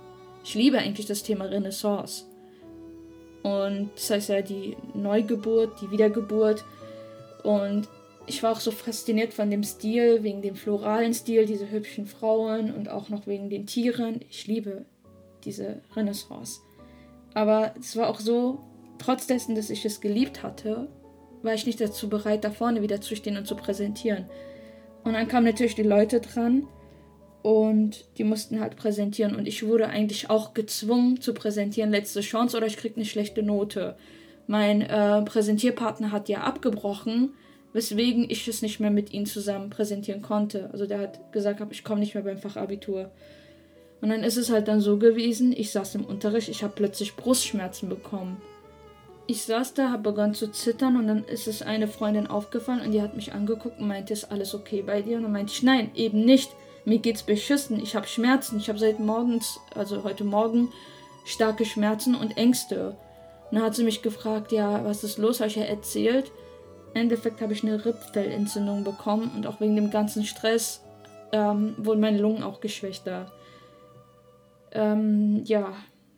Ich 0.45 0.55
liebe 0.55 0.79
eigentlich 0.79 1.07
das 1.07 1.25
Thema 1.25 1.47
Renaissance. 1.47 2.25
Und 3.43 3.91
das 3.97 4.11
heißt 4.11 4.29
ja 4.29 4.43
die 4.43 4.77
Neugeburt, 4.95 5.81
die 5.81 5.91
Wiedergeburt. 5.91 6.65
Und 7.43 7.89
ich 8.27 8.43
war 8.43 8.53
auch 8.53 8.61
so 8.61 8.71
fasziniert 8.71 9.35
von 9.35 9.51
dem 9.51 9.65
Stil, 9.65 10.23
wegen 10.23 10.43
dem 10.43 10.55
floralen 10.55 11.13
Stil, 11.13 11.45
diese 11.45 11.71
hübschen 11.71 12.07
Frauen 12.07 12.73
und 12.73 12.89
auch 12.89 13.09
noch 13.09 13.27
wegen 13.27 13.51
den 13.51 13.67
Tieren. 13.67 14.21
Ich 14.31 14.47
liebe 14.47 14.85
diese 15.49 15.81
Renaissance. 15.97 16.61
Aber 17.35 17.75
es 17.79 17.97
war 17.97 18.09
auch 18.09 18.21
so, 18.21 18.61
trotz 18.99 19.27
dessen, 19.27 19.55
dass 19.55 19.71
ich 19.71 19.85
es 19.85 20.01
geliebt 20.01 20.43
hatte, 20.43 20.89
war 21.43 21.55
ich 21.55 21.67
nicht 21.67 21.81
dazu 21.81 22.09
bereit, 22.09 22.45
da 22.45 22.51
vorne 22.51 22.83
wieder 22.83 23.01
zu 23.01 23.17
stehen 23.17 23.37
und 23.37 23.47
zu 23.47 23.57
präsentieren. 23.57 24.27
Und 25.05 25.15
dann 25.15 25.29
kamen 25.29 25.47
natürlich 25.47 25.75
die 25.75 25.83
Leute 25.83 26.21
dran 26.21 26.67
und 27.43 28.05
die 28.19 28.25
mussten 28.25 28.61
halt 28.61 28.77
präsentieren. 28.77 29.35
Und 29.37 29.47
ich 29.47 29.67
wurde 29.67 29.89
eigentlich 29.89 30.29
auch 30.29 30.53
gezwungen 30.53 31.21
zu 31.21 31.33
präsentieren, 31.33 31.91
letzte 31.91 32.21
Chance 32.21 32.57
oder 32.57 32.67
ich 32.67 32.77
krieg 32.77 32.95
eine 32.97 33.07
schlechte 33.07 33.43
Note. 33.43 33.97
Mein 34.47 34.83
äh, 34.83 35.23
Präsentierpartner 35.23 36.11
hat 36.11 36.29
ja 36.29 36.41
abgebrochen, 36.41 37.35
weswegen 37.73 38.29
ich 38.29 38.49
es 38.49 38.63
nicht 38.63 38.81
mehr 38.81 38.91
mit 38.91 39.13
ihm 39.13 39.25
zusammen 39.27 39.71
präsentieren 39.71 40.23
konnte. 40.23 40.71
Also 40.73 40.87
der 40.87 40.99
hat 40.99 41.33
gesagt, 41.33 41.63
ich 41.71 41.85
komme 41.85 42.01
nicht 42.01 42.15
mehr 42.15 42.25
beim 42.25 42.39
Fachabitur. 42.39 43.11
Und 44.01 44.11
dann 44.11 44.23
ist 44.23 44.37
es 44.37 44.51
halt 44.51 44.69
dann 44.69 44.81
so 44.81 44.97
gewesen, 44.97 45.53
ich 45.53 45.73
saß 45.73 45.97
im 45.97 46.05
Unterricht, 46.05 46.49
ich 46.49 46.63
habe 46.63 46.75
plötzlich 46.77 47.17
Brustschmerzen 47.17 47.89
bekommen. 47.89 48.41
Ich 49.27 49.43
saß 49.43 49.75
da, 49.75 49.91
habe 49.91 50.05
begonnen 50.05 50.35
zu 50.35 50.51
zittern 50.51 50.97
und 50.97 51.09
dann 51.09 51.25
ist 51.25 51.49
es 51.49 51.63
eine 51.63 51.89
Freundin 51.89 52.29
aufgefallen 52.29 52.81
und 52.81 52.93
die 52.93 53.03
hat 53.03 53.15
mich 53.15 53.33
angeguckt 53.33 53.79
und 53.79 53.89
meinte, 53.89 54.13
ist 54.13 54.31
alles 54.31 54.55
okay 54.55 54.83
bei 54.83 55.03
dir? 55.03 55.17
Und 55.17 55.25
dann 55.25 55.33
meinte 55.33 55.53
ich, 55.53 55.63
nein, 55.63 55.91
eben 55.95 56.25
nicht. 56.25 56.51
Mir 56.85 56.99
geht's 56.99 57.23
beschissen. 57.23 57.79
Ich 57.83 57.95
habe 57.95 58.07
Schmerzen. 58.07 58.57
Ich 58.57 58.69
habe 58.69 58.79
seit 58.79 59.01
morgens, 59.01 59.61
also 59.75 60.05
heute 60.05 60.25
Morgen, 60.25 60.73
starke 61.27 61.67
Schmerzen 61.67 62.15
und 62.15 62.39
Ängste. 62.39 62.97
Und 63.51 63.57
dann 63.57 63.65
hat 63.65 63.75
sie 63.75 63.85
mich 63.85 64.01
gefragt, 64.01 64.53
ja, 64.53 64.85
was 64.85 65.05
ist 65.05 65.19
los? 65.19 65.41
Habe 65.41 65.49
ich 65.49 65.57
ja 65.57 65.65
erzählt. 65.65 66.31
Im 66.95 67.03
Endeffekt 67.03 67.43
habe 67.43 67.53
ich 67.53 67.63
eine 67.63 67.85
Rippfellentzündung 67.85 68.85
bekommen 68.85 69.31
und 69.37 69.47
auch 69.47 69.61
wegen 69.61 69.77
dem 69.77 69.91
ganzen 69.91 70.25
Stress 70.25 70.83
ähm, 71.33 71.75
wurden 71.77 72.01
meine 72.01 72.19
Lungen 72.19 72.43
auch 72.43 72.61
geschwächter. 72.61 73.31
Ähm, 74.73 75.43
ja, 75.45 75.75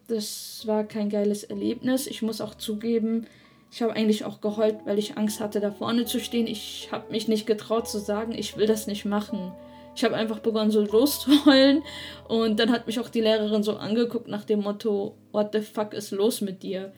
das 0.08 0.62
war 0.66 0.84
kein 0.84 1.08
geiles 1.08 1.44
Erlebnis. 1.44 2.06
Ich 2.06 2.22
muss 2.22 2.40
auch 2.40 2.54
zugeben, 2.54 3.26
ich 3.72 3.82
habe 3.82 3.92
eigentlich 3.92 4.24
auch 4.24 4.40
geheult, 4.40 4.78
weil 4.84 4.98
ich 4.98 5.16
Angst 5.16 5.40
hatte, 5.40 5.60
da 5.60 5.70
vorne 5.70 6.04
zu 6.04 6.18
stehen. 6.18 6.46
Ich 6.46 6.88
habe 6.90 7.12
mich 7.12 7.28
nicht 7.28 7.46
getraut 7.46 7.88
zu 7.88 7.98
sagen, 7.98 8.32
ich 8.32 8.56
will 8.56 8.66
das 8.66 8.86
nicht 8.86 9.04
machen. 9.04 9.52
Ich 9.94 10.04
habe 10.04 10.16
einfach 10.16 10.40
begonnen, 10.40 10.70
so 10.70 10.82
loszuheulen. 10.82 11.82
Und 12.28 12.58
dann 12.58 12.72
hat 12.72 12.86
mich 12.86 12.98
auch 12.98 13.08
die 13.08 13.20
Lehrerin 13.20 13.62
so 13.62 13.76
angeguckt 13.76 14.28
nach 14.28 14.44
dem 14.44 14.62
Motto, 14.62 15.14
What 15.32 15.50
the 15.52 15.60
fuck 15.60 15.94
ist 15.94 16.10
los 16.10 16.40
mit 16.40 16.62
dir? 16.62 16.92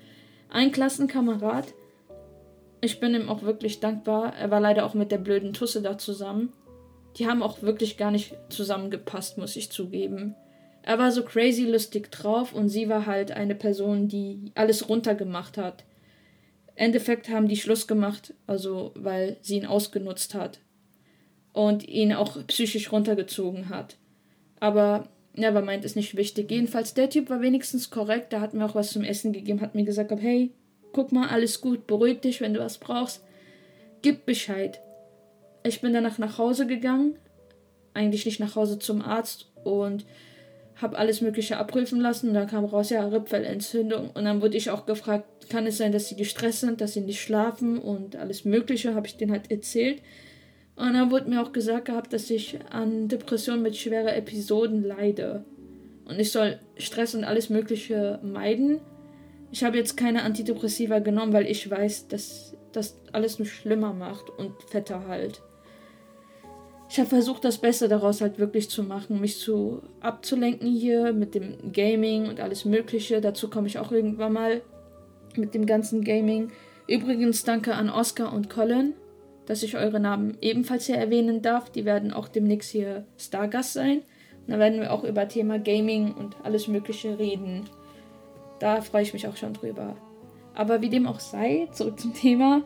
Ein 0.48 0.72
Klassenkamerad, 0.72 1.74
ich 2.84 2.98
bin 2.98 3.14
ihm 3.14 3.28
auch 3.28 3.42
wirklich 3.42 3.78
dankbar. 3.78 4.34
Er 4.34 4.50
war 4.50 4.60
leider 4.60 4.84
auch 4.84 4.94
mit 4.94 5.12
der 5.12 5.18
blöden 5.18 5.52
Tusse 5.52 5.82
da 5.82 5.98
zusammen. 5.98 6.52
Die 7.16 7.28
haben 7.28 7.42
auch 7.42 7.62
wirklich 7.62 7.96
gar 7.96 8.10
nicht 8.10 8.34
zusammengepasst, 8.48 9.38
muss 9.38 9.54
ich 9.54 9.70
zugeben. 9.70 10.34
Er 10.82 10.98
war 10.98 11.12
so 11.12 11.24
crazy 11.24 11.64
lustig 11.64 12.10
drauf 12.10 12.52
und 12.52 12.68
sie 12.68 12.88
war 12.88 13.06
halt 13.06 13.30
eine 13.30 13.54
Person, 13.54 14.08
die 14.08 14.50
alles 14.54 14.88
runtergemacht 14.88 15.56
hat. 15.56 15.84
Endeffekt 16.74 17.28
haben 17.28 17.48
die 17.48 17.56
Schluss 17.56 17.86
gemacht, 17.86 18.34
also 18.46 18.92
weil 18.94 19.36
sie 19.42 19.56
ihn 19.56 19.66
ausgenutzt 19.66 20.34
hat 20.34 20.58
und 21.52 21.86
ihn 21.86 22.12
auch 22.12 22.44
psychisch 22.46 22.90
runtergezogen 22.90 23.68
hat. 23.68 23.96
Aber 24.58 25.08
never 25.34 25.62
meint 25.62 25.84
ist 25.84 25.96
nicht 25.96 26.16
wichtig. 26.16 26.50
Jedenfalls 26.50 26.94
der 26.94 27.10
Typ 27.10 27.30
war 27.30 27.40
wenigstens 27.40 27.90
korrekt, 27.90 28.32
der 28.32 28.40
hat 28.40 28.54
mir 28.54 28.64
auch 28.64 28.74
was 28.74 28.90
zum 28.90 29.04
Essen 29.04 29.32
gegeben, 29.32 29.60
hat 29.60 29.74
mir 29.74 29.84
gesagt, 29.84 30.10
hey, 30.20 30.52
guck 30.92 31.12
mal, 31.12 31.28
alles 31.28 31.60
gut, 31.60 31.86
beruhig 31.86 32.20
dich, 32.20 32.40
wenn 32.40 32.54
du 32.54 32.60
was 32.60 32.78
brauchst, 32.78 33.22
gib 34.02 34.26
Bescheid. 34.26 34.80
Ich 35.64 35.80
bin 35.80 35.92
danach 35.92 36.18
nach 36.18 36.38
Hause 36.38 36.66
gegangen, 36.66 37.16
eigentlich 37.94 38.24
nicht 38.26 38.40
nach 38.40 38.56
Hause 38.56 38.78
zum 38.78 39.02
Arzt 39.02 39.50
und 39.64 40.04
habe 40.82 40.98
alles 40.98 41.20
Mögliche 41.20 41.56
abprüfen 41.56 42.00
lassen 42.00 42.28
und 42.28 42.34
da 42.34 42.44
kam 42.44 42.64
raus, 42.64 42.90
ja, 42.90 43.06
Rippfellentzündung. 43.06 44.10
Und 44.10 44.24
dann 44.24 44.42
wurde 44.42 44.56
ich 44.56 44.70
auch 44.70 44.86
gefragt, 44.86 45.48
kann 45.48 45.66
es 45.66 45.78
sein, 45.78 45.92
dass 45.92 46.08
sie 46.08 46.16
gestresst 46.16 46.60
sind, 46.60 46.80
dass 46.80 46.94
sie 46.94 47.00
nicht 47.00 47.20
schlafen 47.20 47.78
und 47.78 48.16
alles 48.16 48.44
Mögliche, 48.44 48.94
habe 48.94 49.06
ich 49.06 49.16
denen 49.16 49.32
halt 49.32 49.50
erzählt. 49.50 50.02
Und 50.76 50.94
dann 50.94 51.10
wurde 51.10 51.30
mir 51.30 51.42
auch 51.42 51.52
gesagt 51.52 51.86
gehabt, 51.86 52.12
dass 52.12 52.30
ich 52.30 52.58
an 52.70 53.08
Depressionen 53.08 53.62
mit 53.62 53.76
schweren 53.76 54.08
Episoden 54.08 54.82
leide. 54.82 55.44
Und 56.04 56.18
ich 56.18 56.32
soll 56.32 56.58
Stress 56.76 57.14
und 57.14 57.24
alles 57.24 57.50
Mögliche 57.50 58.18
meiden. 58.22 58.80
Ich 59.50 59.64
habe 59.64 59.76
jetzt 59.76 59.96
keine 59.96 60.22
Antidepressiva 60.22 60.98
genommen, 60.98 61.32
weil 61.32 61.46
ich 61.46 61.70
weiß, 61.70 62.08
dass 62.08 62.56
das 62.72 62.96
alles 63.12 63.38
nur 63.38 63.46
schlimmer 63.46 63.92
macht 63.92 64.30
und 64.30 64.52
fetter 64.70 65.06
halt 65.06 65.42
ich 66.92 66.98
habe 66.98 67.08
versucht, 67.08 67.42
das 67.46 67.56
Beste 67.56 67.88
daraus 67.88 68.20
halt 68.20 68.38
wirklich 68.38 68.68
zu 68.68 68.82
machen, 68.82 69.18
mich 69.18 69.38
zu 69.38 69.80
abzulenken 70.00 70.70
hier 70.70 71.14
mit 71.14 71.34
dem 71.34 71.72
Gaming 71.72 72.28
und 72.28 72.38
alles 72.38 72.66
Mögliche. 72.66 73.22
Dazu 73.22 73.48
komme 73.48 73.66
ich 73.66 73.78
auch 73.78 73.90
irgendwann 73.90 74.34
mal 74.34 74.60
mit 75.34 75.54
dem 75.54 75.64
ganzen 75.64 76.04
Gaming. 76.04 76.52
Übrigens 76.86 77.44
danke 77.44 77.74
an 77.76 77.88
Oscar 77.88 78.30
und 78.30 78.50
Colin, 78.50 78.92
dass 79.46 79.62
ich 79.62 79.74
eure 79.74 80.00
Namen 80.00 80.36
ebenfalls 80.42 80.84
hier 80.84 80.96
erwähnen 80.96 81.40
darf. 81.40 81.70
Die 81.70 81.86
werden 81.86 82.12
auch 82.12 82.28
demnächst 82.28 82.70
hier 82.70 83.06
Stargast 83.16 83.72
sein. 83.72 84.02
Und 84.46 84.52
da 84.52 84.58
werden 84.58 84.78
wir 84.78 84.92
auch 84.92 85.04
über 85.04 85.26
Thema 85.26 85.58
Gaming 85.58 86.12
und 86.12 86.36
alles 86.42 86.68
Mögliche 86.68 87.18
reden. 87.18 87.70
Da 88.58 88.82
freue 88.82 89.04
ich 89.04 89.14
mich 89.14 89.26
auch 89.26 89.36
schon 89.38 89.54
drüber. 89.54 89.96
Aber 90.52 90.82
wie 90.82 90.90
dem 90.90 91.06
auch 91.06 91.20
sei, 91.20 91.68
zurück 91.72 91.98
zum 91.98 92.12
Thema. 92.12 92.60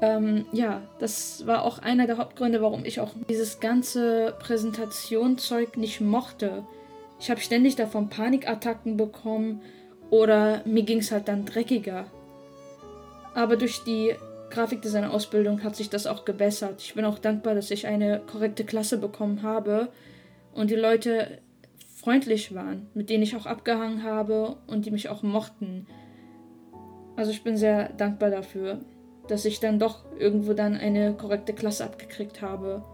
Ähm, 0.00 0.44
ja, 0.52 0.82
das 0.98 1.46
war 1.46 1.62
auch 1.62 1.78
einer 1.78 2.06
der 2.06 2.18
Hauptgründe, 2.18 2.60
warum 2.60 2.84
ich 2.84 3.00
auch 3.00 3.12
dieses 3.28 3.60
ganze 3.60 4.34
Präsentationszeug 4.38 5.76
nicht 5.76 6.00
mochte. 6.00 6.64
Ich 7.18 7.30
habe 7.30 7.40
ständig 7.40 7.76
davon 7.76 8.10
Panikattacken 8.10 8.96
bekommen 8.98 9.62
oder 10.10 10.60
mir 10.66 10.82
ging 10.82 10.98
es 10.98 11.12
halt 11.12 11.28
dann 11.28 11.46
dreckiger. 11.46 12.06
Aber 13.34 13.56
durch 13.56 13.84
die 13.84 14.14
Grafikdesign-Ausbildung 14.50 15.64
hat 15.64 15.76
sich 15.76 15.88
das 15.88 16.06
auch 16.06 16.24
gebessert. 16.24 16.80
Ich 16.80 16.94
bin 16.94 17.04
auch 17.04 17.18
dankbar, 17.18 17.54
dass 17.54 17.70
ich 17.70 17.86
eine 17.86 18.20
korrekte 18.20 18.64
Klasse 18.64 18.98
bekommen 18.98 19.42
habe 19.42 19.88
und 20.52 20.70
die 20.70 20.76
Leute 20.76 21.38
freundlich 21.96 22.54
waren, 22.54 22.88
mit 22.94 23.08
denen 23.08 23.22
ich 23.22 23.34
auch 23.34 23.46
abgehangen 23.46 24.02
habe 24.02 24.56
und 24.66 24.84
die 24.84 24.90
mich 24.90 25.08
auch 25.08 25.22
mochten. 25.22 25.86
Also 27.16 27.30
ich 27.30 27.42
bin 27.42 27.56
sehr 27.56 27.88
dankbar 27.94 28.30
dafür 28.30 28.80
dass 29.28 29.44
ich 29.44 29.60
dann 29.60 29.78
doch 29.78 30.04
irgendwo 30.18 30.52
dann 30.52 30.74
eine 30.74 31.14
korrekte 31.14 31.52
Klasse 31.52 31.84
abgekriegt 31.84 32.42
habe. 32.42 32.84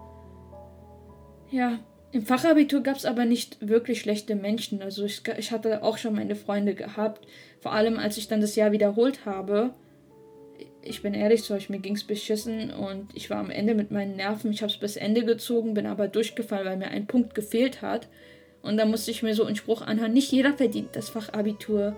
Ja, 1.50 1.78
im 2.12 2.26
Fachabitur 2.26 2.82
gab 2.82 2.96
es 2.96 3.06
aber 3.06 3.24
nicht 3.24 3.66
wirklich 3.66 4.00
schlechte 4.00 4.34
Menschen. 4.34 4.82
Also 4.82 5.04
ich, 5.04 5.22
ich 5.38 5.50
hatte 5.50 5.82
auch 5.82 5.96
schon 5.96 6.14
meine 6.14 6.36
Freunde 6.36 6.74
gehabt. 6.74 7.26
Vor 7.60 7.72
allem, 7.72 7.98
als 7.98 8.18
ich 8.18 8.28
dann 8.28 8.42
das 8.42 8.54
Jahr 8.54 8.72
wiederholt 8.72 9.24
habe. 9.24 9.70
Ich 10.82 11.00
bin 11.00 11.14
ehrlich 11.14 11.42
zu 11.42 11.54
euch, 11.54 11.70
mir 11.70 11.78
ging 11.78 11.94
es 11.94 12.04
beschissen 12.04 12.70
und 12.70 13.08
ich 13.14 13.30
war 13.30 13.38
am 13.38 13.50
Ende 13.50 13.74
mit 13.74 13.90
meinen 13.90 14.16
Nerven. 14.16 14.52
Ich 14.52 14.62
habe 14.62 14.72
es 14.72 14.78
bis 14.78 14.96
Ende 14.96 15.24
gezogen, 15.24 15.74
bin 15.74 15.86
aber 15.86 16.08
durchgefallen, 16.08 16.66
weil 16.66 16.76
mir 16.76 16.88
ein 16.88 17.06
Punkt 17.06 17.34
gefehlt 17.34 17.82
hat. 17.82 18.08
Und 18.62 18.76
da 18.76 18.84
musste 18.84 19.10
ich 19.10 19.22
mir 19.22 19.34
so 19.34 19.44
einen 19.44 19.56
Spruch 19.56 19.82
anhören, 19.82 20.12
nicht 20.12 20.30
jeder 20.32 20.52
verdient 20.52 20.94
das 20.94 21.08
Fachabitur. 21.08 21.96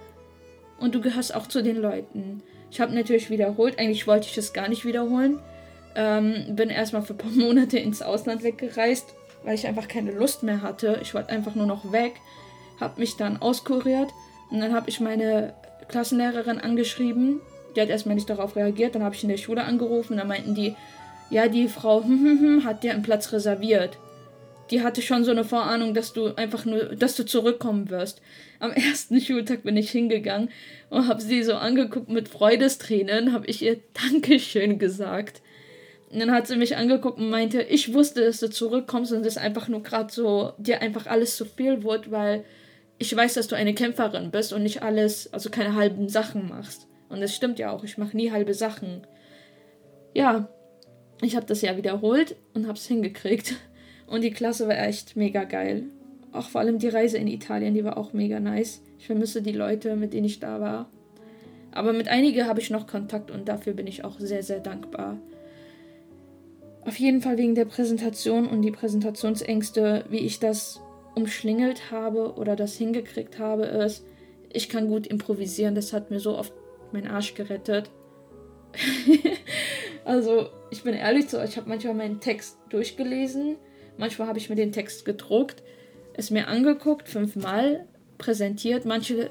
Und 0.79 0.95
du 0.95 1.01
gehörst 1.01 1.35
auch 1.35 1.47
zu 1.47 1.63
den 1.63 1.77
Leuten. 1.77 2.43
Ich 2.75 2.81
habe 2.81 2.93
natürlich 2.93 3.31
wiederholt. 3.31 3.79
Eigentlich 3.79 4.09
wollte 4.09 4.27
ich 4.27 4.37
es 4.37 4.53
gar 4.53 4.69
nicht 4.69 4.85
wiederholen. 4.85 5.39
Ähm, 5.95 6.57
bin 6.57 6.71
erstmal 6.71 7.03
für 7.03 7.15
ein 7.15 7.19
paar 7.19 7.31
Monate 7.35 7.79
ins 7.79 8.03
Ausland 8.03 8.43
weggereist, 8.43 9.15
weil 9.45 9.55
ich 9.55 9.69
einfach 9.69 9.87
keine 9.87 10.11
Lust 10.11 10.43
mehr 10.43 10.61
hatte. 10.61 10.99
Ich 11.01 11.15
wollte 11.15 11.29
einfach 11.29 11.55
nur 11.55 11.67
noch 11.67 11.93
weg. 11.93 12.15
Habe 12.81 12.99
mich 12.99 13.17
dann 13.17 13.41
auskuriert. 13.41 14.11
Und 14.51 14.59
dann 14.59 14.75
habe 14.75 14.91
ich 14.91 14.99
meine 14.99 15.55
Klassenlehrerin 15.87 16.59
angeschrieben. 16.59 17.41
Die 17.77 17.81
hat 17.81 17.91
erstmal 17.91 18.17
nicht 18.17 18.29
darauf 18.29 18.57
reagiert. 18.57 18.97
Dann 18.97 19.05
habe 19.05 19.15
ich 19.15 19.23
in 19.23 19.29
der 19.29 19.37
Schule 19.37 19.63
angerufen. 19.63 20.17
Dann 20.17 20.27
meinten 20.27 20.57
die, 20.57 20.75
ja, 21.31 21.47
die 21.47 21.69
Frau 21.69 22.03
hat 22.65 22.83
dir 22.83 22.93
einen 22.93 23.05
Platz 23.05 23.33
reserviert 23.33 23.99
die 24.71 24.83
hatte 24.83 25.03
schon 25.03 25.25
so 25.25 25.31
eine 25.31 25.45
Vorahnung, 25.45 25.95
dass 25.95 26.13
du 26.13 26.35
einfach 26.37 26.65
nur, 26.65 26.97
dass 26.97 27.17
du 27.17 27.25
zurückkommen 27.25 27.91
wirst. 27.91 28.23
Am 28.61 28.73
ersten 28.73 29.21
Schultag 29.21 29.63
bin 29.63 29.77
ich 29.77 29.91
hingegangen 29.91 30.51
und 30.91 31.09
habe 31.09 31.21
sie 31.21 31.43
so 31.43 31.55
angeguckt 31.55 32.09
mit 32.09 32.29
Freudestränen, 32.29 33.33
habe 33.33 33.47
ich 33.47 33.63
ihr 33.63 33.81
Dankeschön 33.93 34.79
gesagt. 34.79 35.43
Und 36.11 36.21
dann 36.21 36.31
hat 36.31 36.47
sie 36.47 36.57
mich 36.57 36.77
angeguckt 36.77 37.19
und 37.19 37.29
meinte, 37.29 37.63
ich 37.63 37.93
wusste, 37.93 38.25
dass 38.25 38.41
du 38.41 38.49
zurückkommst 38.49 39.13
und 39.13 39.27
es 39.27 39.37
einfach 39.37 39.69
nur 39.69 39.83
gerade 39.83 40.13
so, 40.13 40.53
dir 40.59 40.81
einfach 40.81 41.07
alles 41.07 41.37
zu 41.37 41.45
viel 41.45 41.83
wird, 41.83 42.11
weil 42.11 42.45
ich 42.99 43.15
weiß, 43.15 43.35
dass 43.35 43.49
du 43.49 43.57
eine 43.57 43.75
Kämpferin 43.75 44.31
bist 44.31 44.53
und 44.53 44.63
nicht 44.63 44.83
alles, 44.83 45.33
also 45.33 45.51
keine 45.51 45.75
halben 45.75 46.09
Sachen 46.09 46.49
machst. 46.49 46.87
Und 47.09 47.21
das 47.21 47.35
stimmt 47.35 47.59
ja 47.59 47.73
auch, 47.73 47.85
ich 47.85 47.99
mache 47.99 48.17
nie 48.17 48.31
halbe 48.31 48.55
Sachen. 48.55 49.07
Ja, 50.15 50.49
ich 51.21 51.37
habe 51.37 51.47
das 51.47 51.63
ja 51.63 51.77
wiederholt 51.77 52.37
und 52.55 52.67
habe 52.67 52.79
es 52.79 52.87
hingekriegt. 52.87 53.55
Und 54.07 54.23
die 54.23 54.31
Klasse 54.31 54.69
war 54.69 54.79
echt 54.79 55.17
mega 55.17 55.45
geil. 55.45 55.85
Auch 56.33 56.49
vor 56.49 56.61
allem 56.61 56.79
die 56.79 56.89
Reise 56.89 57.17
in 57.19 57.29
Italien, 57.29 57.75
die 57.75 57.85
war 57.85 57.97
auch 57.97 58.13
mega 58.13 58.41
nice. 58.41 58.83
Ich 58.99 59.07
vermisse 59.07 59.41
die 59.41 59.53
Leute, 59.53 59.97
mit 59.97 60.13
denen 60.13 60.27
ich 60.27 60.41
da 60.41 60.61
war. 60.61 60.89
Aber 61.73 61.93
mit 61.93 62.09
einigen 62.09 62.47
habe 62.47 62.61
ich 62.61 62.71
noch 62.71 62.87
Kontakt 62.87 63.31
und 63.31 63.49
dafür 63.49 63.73
bin 63.73 63.87
ich 63.87 64.05
auch 64.05 64.19
sehr, 64.19 64.43
sehr 64.43 64.61
dankbar. 64.61 65.19
Auf 66.83 66.99
jeden 66.99 67.23
Fall 67.23 67.39
wegen 67.39 67.55
der 67.55 67.65
Präsentation 67.65 68.47
und 68.47 68.63
die 68.63 68.71
Präsentationsängste, 68.71 70.05
wie 70.11 70.19
ich 70.19 70.39
das 70.39 70.81
umschlingelt 71.15 71.91
habe 71.91 72.35
oder 72.35 72.57
das 72.57 72.77
hingekriegt 72.77 73.39
habe, 73.39 73.65
ist, 73.65 74.05
ich 74.53 74.69
kann 74.69 74.89
gut 74.89 75.07
improvisieren. 75.07 75.75
Das 75.75 75.93
hat 75.93 76.11
mir 76.11 76.21
so 76.21 76.37
oft 76.37 76.53
meinen 76.93 77.09
Arsch 77.09 77.35
gerettet. 77.35 77.91
also, 80.05 80.49
ich 80.71 80.83
bin 80.83 80.95
ehrlich 80.95 81.29
zu 81.29 81.39
euch, 81.39 81.51
ich 81.51 81.57
habe 81.57 81.69
manchmal 81.69 81.95
meinen 81.95 82.21
Text 82.21 82.59
durchgelesen 82.71 83.57
Manchmal 83.99 84.29
habe 84.29 84.39
ich 84.39 84.49
mir 84.49 84.57
den 84.57 84.73
Text 84.73 85.05
gedruckt, 85.05 85.63
es 86.15 86.31
mir 86.31 86.49
angeguckt, 86.49 87.09
fünfmal 87.09 87.87
präsentiert. 88.19 88.85
Manche 88.85 89.31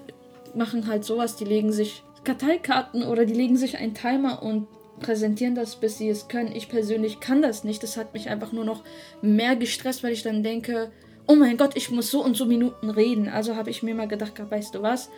machen 0.54 0.88
halt 0.88 1.04
sowas, 1.04 1.36
die 1.36 1.46
legen 1.46 1.72
sich 1.72 2.04
Karteikarten 2.24 3.04
oder 3.04 3.26
die 3.26 3.34
legen 3.34 3.58
sich 3.58 3.78
einen 3.78 3.94
Timer 3.94 4.44
und 4.44 4.68
präsentieren 5.00 5.56
das, 5.56 5.76
bis 5.76 5.98
sie 5.98 6.10
es 6.10 6.28
können. 6.28 6.56
Ich 6.56 6.70
persönlich 6.70 7.20
kann 7.20 7.42
das 7.42 7.64
nicht. 7.64 7.84
Das 7.84 7.98
hat 7.98 8.14
mich 8.14 8.30
einfach 8.30 8.52
nur 8.52 8.66
noch 8.66 8.84
mehr 9.22 9.56
gestresst, 9.56 10.04
weil 10.04 10.14
ich 10.14 10.24
dann 10.24 10.44
denke, 10.44 10.92
oh 11.28 11.36
mein 11.36 11.58
Gott, 11.58 11.76
ich 11.76 11.92
muss 11.92 12.12
so 12.12 12.24
und 12.24 12.38
so 12.38 12.46
Minuten 12.46 12.90
reden. 12.90 13.28
Also 13.28 13.56
habe 13.56 13.70
ich 13.70 13.84
mir 13.84 13.96
mal 13.96 14.08
gedacht, 14.08 14.34
weißt 14.38 14.76
du 14.76 14.82
was? 14.82 15.10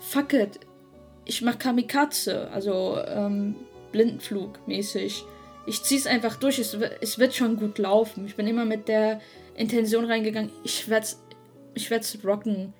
Fuck 0.00 0.32
it. 0.34 0.60
Ich 1.24 1.42
mache 1.42 1.58
Kamikaze, 1.58 2.50
also 2.52 2.98
ähm, 3.06 3.56
Blindenflug 3.92 4.66
mäßig 4.66 5.24
ich 5.68 5.82
ziehe 5.82 6.00
es 6.00 6.06
einfach 6.06 6.36
durch. 6.36 6.58
Es, 6.58 6.76
es 7.00 7.18
wird 7.18 7.34
schon 7.34 7.56
gut 7.56 7.78
laufen. 7.78 8.26
Ich 8.26 8.36
bin 8.36 8.46
immer 8.46 8.64
mit 8.64 8.88
der 8.88 9.20
Intention 9.54 10.06
reingegangen, 10.06 10.50
ich 10.64 10.88
werde 10.88 11.04
es 11.04 11.22
ich 11.74 11.90
werd's 11.90 12.18
rocken. 12.24 12.72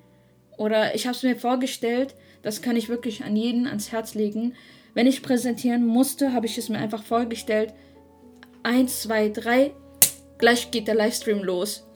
Oder 0.57 0.94
ich 0.94 1.07
habe 1.07 1.14
es 1.14 1.22
mir 1.22 1.37
vorgestellt, 1.37 2.14
das 2.42 2.62
kann 2.62 2.77
ich 2.77 2.88
wirklich 2.88 3.22
an 3.22 3.37
jeden 3.37 3.66
ans 3.66 3.92
Herz 3.92 4.14
legen. 4.14 4.55
Wenn 4.94 5.07
ich 5.07 5.22
präsentieren 5.22 5.87
musste, 5.87 6.33
habe 6.33 6.46
ich 6.46 6.59
es 6.59 6.68
mir 6.68 6.79
einfach 6.79 7.05
vorgestellt. 7.05 7.72
Eins, 8.64 9.03
zwei, 9.03 9.29
drei, 9.29 9.72
gleich 10.38 10.72
geht 10.72 10.88
der 10.88 10.96
Livestream 10.96 11.44
los. 11.44 11.87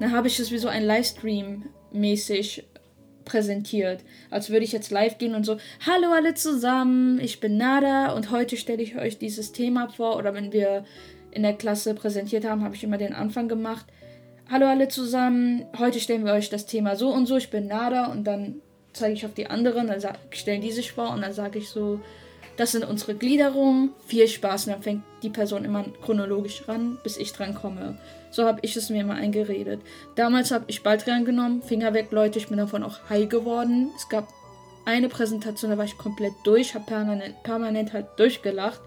Dann 0.00 0.12
habe 0.12 0.28
ich 0.28 0.38
es 0.38 0.50
wie 0.50 0.58
so 0.58 0.68
ein 0.68 0.84
Livestream 0.84 1.64
mäßig 1.92 2.64
präsentiert. 3.30 4.00
Als 4.30 4.50
würde 4.50 4.64
ich 4.64 4.72
jetzt 4.72 4.90
live 4.90 5.18
gehen 5.18 5.34
und 5.34 5.44
so, 5.44 5.56
hallo 5.86 6.12
alle 6.12 6.34
zusammen, 6.34 7.20
ich 7.20 7.38
bin 7.38 7.56
Nada 7.56 8.12
und 8.12 8.30
heute 8.30 8.56
stelle 8.56 8.82
ich 8.82 8.96
euch 8.96 9.18
dieses 9.18 9.52
Thema 9.52 9.88
vor. 9.88 10.16
Oder 10.16 10.34
wenn 10.34 10.52
wir 10.52 10.84
in 11.30 11.42
der 11.42 11.54
Klasse 11.54 11.94
präsentiert 11.94 12.44
haben, 12.44 12.64
habe 12.64 12.74
ich 12.74 12.82
immer 12.82 12.98
den 12.98 13.12
Anfang 13.12 13.48
gemacht. 13.48 13.86
Hallo 14.50 14.66
alle 14.66 14.88
zusammen, 14.88 15.64
heute 15.78 16.00
stellen 16.00 16.24
wir 16.24 16.32
euch 16.32 16.50
das 16.50 16.66
Thema 16.66 16.96
so 16.96 17.10
und 17.10 17.26
so, 17.26 17.36
ich 17.36 17.50
bin 17.50 17.68
Nada 17.68 18.06
und 18.06 18.24
dann 18.24 18.56
zeige 18.92 19.14
ich 19.14 19.24
auf 19.24 19.34
die 19.34 19.46
anderen, 19.46 19.86
dann 19.86 20.02
stellen 20.30 20.60
die 20.60 20.72
sich 20.72 20.90
vor 20.90 21.10
und 21.10 21.22
dann 21.22 21.32
sage 21.32 21.60
ich 21.60 21.68
so, 21.68 22.00
das 22.56 22.72
sind 22.72 22.84
unsere 22.84 23.14
Gliederungen, 23.14 23.90
viel 24.06 24.28
Spaß 24.28 24.66
und 24.66 24.72
dann 24.72 24.82
fängt 24.82 25.02
die 25.22 25.30
Person 25.30 25.64
immer 25.64 25.84
chronologisch 26.02 26.68
ran, 26.68 26.98
bis 27.02 27.16
ich 27.16 27.32
dran 27.32 27.54
komme. 27.54 27.98
So 28.30 28.44
habe 28.44 28.60
ich 28.62 28.76
es 28.76 28.90
mir 28.90 29.00
immer 29.00 29.14
eingeredet. 29.14 29.80
Damals 30.14 30.50
habe 30.50 30.64
ich 30.68 30.82
Baldrian 30.82 31.24
genommen, 31.24 31.62
Finger 31.62 31.94
weg, 31.94 32.08
Leute, 32.10 32.38
ich 32.38 32.48
bin 32.48 32.58
davon 32.58 32.82
auch 32.82 32.98
high 33.08 33.28
geworden. 33.28 33.90
Es 33.96 34.08
gab 34.08 34.28
eine 34.84 35.08
Präsentation, 35.08 35.70
da 35.70 35.78
war 35.78 35.84
ich 35.84 35.98
komplett 35.98 36.34
durch, 36.44 36.74
habe 36.74 36.84
permanent, 36.86 37.42
permanent 37.42 37.92
halt 37.92 38.06
durchgelacht. 38.16 38.80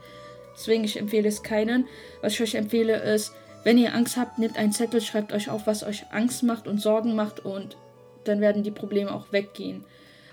Deswegen, 0.56 0.84
ich 0.84 0.98
empfehle 0.98 1.28
es 1.28 1.44
keinen. 1.44 1.88
Was 2.22 2.34
ich 2.34 2.42
euch 2.42 2.56
empfehle 2.56 3.02
ist, 3.02 3.34
wenn 3.64 3.78
ihr 3.78 3.96
Angst 3.96 4.18
habt, 4.18 4.38
nehmt 4.40 4.58
einen 4.58 4.74
Zettel, 4.74 5.02
schreibt 5.02 5.34
euch 5.34 5.50
auf, 5.50 5.68
was 5.68 5.84
euch 5.84 6.06
Angst 6.12 6.44
macht 6.44 6.68
und 6.68 6.82
Sorgen 6.82 7.16
macht 7.16 7.40
und 7.40 7.78
dann 8.26 8.42
werden 8.42 8.64
die 8.64 8.72
Probleme 8.72 9.14
auch 9.14 9.32
weggehen. 9.32 9.86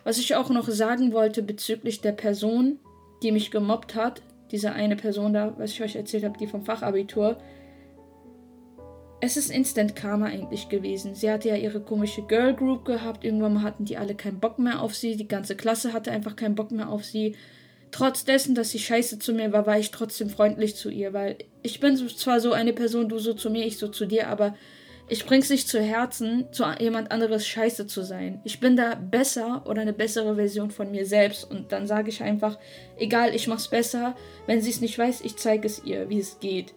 Was 0.05 0.19
ich 0.19 0.35
auch 0.35 0.51
noch 0.51 0.69
sagen 0.69 1.12
wollte 1.12 1.43
bezüglich 1.43 2.01
der 2.01 2.12
Person, 2.12 2.79
die 3.22 3.33
mich 3.33 3.50
gemobbt 3.50 3.94
hat, 3.94 4.22
diese 4.50 4.72
eine 4.72 4.96
Person 4.96 5.33
da, 5.33 5.54
was 5.59 5.72
ich 5.72 5.83
euch 5.83 5.96
erzählt 5.96 6.24
habe, 6.24 6.38
die 6.38 6.46
vom 6.46 6.64
Fachabitur, 6.64 7.38
es 9.22 9.37
ist 9.37 9.50
Instant 9.50 9.94
Karma 9.94 10.26
eigentlich 10.26 10.68
gewesen. 10.70 11.14
Sie 11.14 11.30
hatte 11.30 11.50
ja 11.50 11.56
ihre 11.56 11.80
komische 11.80 12.22
Girl 12.22 12.54
Group 12.54 12.87
gehabt. 12.87 13.22
Irgendwann 13.22 13.54
mal 13.54 13.62
hatten 13.62 13.85
die 13.85 13.98
alle 13.98 14.14
keinen 14.14 14.40
Bock 14.40 14.59
mehr 14.59 14.80
auf 14.80 14.94
sie. 14.94 15.16
Die 15.16 15.28
ganze 15.28 15.56
Klasse 15.56 15.92
hatte 15.92 16.11
einfach 16.11 16.37
keinen 16.37 16.54
Bock 16.54 16.70
mehr 16.70 16.88
auf 16.88 17.04
sie. 17.04 17.37
Trotz 17.90 18.24
dessen, 18.24 18.54
dass 18.54 18.70
sie 18.70 18.78
scheiße 18.78 19.18
zu 19.18 19.35
mir 19.35 19.52
war, 19.52 19.66
war 19.66 19.78
ich 19.78 19.90
trotzdem 19.90 20.30
freundlich 20.30 20.76
zu 20.76 20.90
ihr, 20.90 21.12
weil 21.12 21.37
ich 21.62 21.80
bin 21.80 21.96
zwar 21.96 22.40
so 22.40 22.52
eine 22.52 22.72
Person, 22.72 23.09
du 23.09 23.18
so 23.18 23.35
zu 23.35 23.50
mir, 23.50 23.66
ich 23.66 23.78
so 23.78 23.88
zu 23.88 24.06
dir, 24.06 24.28
aber 24.28 24.54
ich 25.11 25.27
bring's 25.27 25.51
nicht 25.51 25.68
zu 25.68 25.83
Herzen, 25.83 26.46
zu 26.53 26.64
jemand 26.79 27.11
anderes 27.11 27.44
scheiße 27.44 27.88
zu 27.88 28.03
sein. 28.03 28.40
Ich 28.44 28.61
bin 28.61 28.77
da 28.77 28.94
besser 28.94 29.64
oder 29.66 29.83
eine 29.83 29.92
bessere 29.92 30.37
Version 30.37 30.70
von 30.70 30.92
mir 30.92 31.05
selbst 31.05 31.51
und 31.51 31.73
dann 31.73 31.88
sage 31.88 32.11
ich 32.11 32.23
einfach, 32.23 32.59
egal, 32.96 33.35
ich 33.35 33.49
mach's 33.49 33.66
besser. 33.66 34.14
Wenn 34.46 34.62
sie 34.62 34.70
es 34.70 34.81
nicht 34.81 34.96
weiß, 34.96 35.23
ich 35.23 35.37
zeige 35.37 35.66
es 35.66 35.85
ihr, 35.85 36.09
wie 36.09 36.20
es 36.20 36.38
geht. 36.38 36.75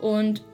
Und 0.00 0.44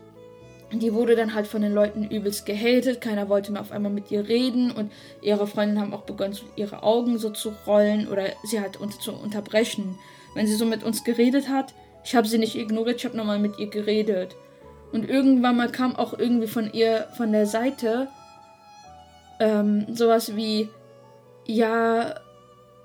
die 0.72 0.94
wurde 0.94 1.14
dann 1.14 1.34
halt 1.34 1.46
von 1.46 1.60
den 1.60 1.74
Leuten 1.74 2.08
übelst 2.08 2.46
gehatet. 2.46 3.02
Keiner 3.02 3.28
wollte 3.28 3.52
mehr 3.52 3.60
auf 3.60 3.72
einmal 3.72 3.92
mit 3.92 4.10
ihr 4.10 4.26
reden 4.26 4.70
und 4.70 4.90
ihre 5.20 5.46
Freundinnen 5.46 5.82
haben 5.82 5.92
auch 5.92 6.04
begonnen, 6.04 6.38
ihre 6.56 6.82
Augen 6.82 7.18
so 7.18 7.28
zu 7.28 7.52
rollen 7.66 8.08
oder 8.08 8.24
sie 8.42 8.58
halt 8.58 8.78
unter 8.78 8.98
zu 8.98 9.12
unterbrechen. 9.12 9.98
Wenn 10.34 10.46
sie 10.46 10.56
so 10.56 10.64
mit 10.64 10.82
uns 10.82 11.04
geredet 11.04 11.50
hat, 11.50 11.74
ich 12.04 12.16
habe 12.16 12.26
sie 12.26 12.38
nicht 12.38 12.56
ignoriert, 12.56 12.96
ich 12.96 13.04
habe 13.04 13.18
nochmal 13.18 13.38
mit 13.38 13.58
ihr 13.58 13.68
geredet. 13.68 14.34
Und 14.92 15.08
irgendwann 15.08 15.56
mal 15.56 15.70
kam 15.70 15.96
auch 15.96 16.18
irgendwie 16.18 16.46
von 16.46 16.72
ihr, 16.72 17.08
von 17.16 17.32
der 17.32 17.46
Seite, 17.46 18.08
ähm, 19.40 19.86
sowas 19.94 20.36
wie, 20.36 20.68
ja, 21.46 22.14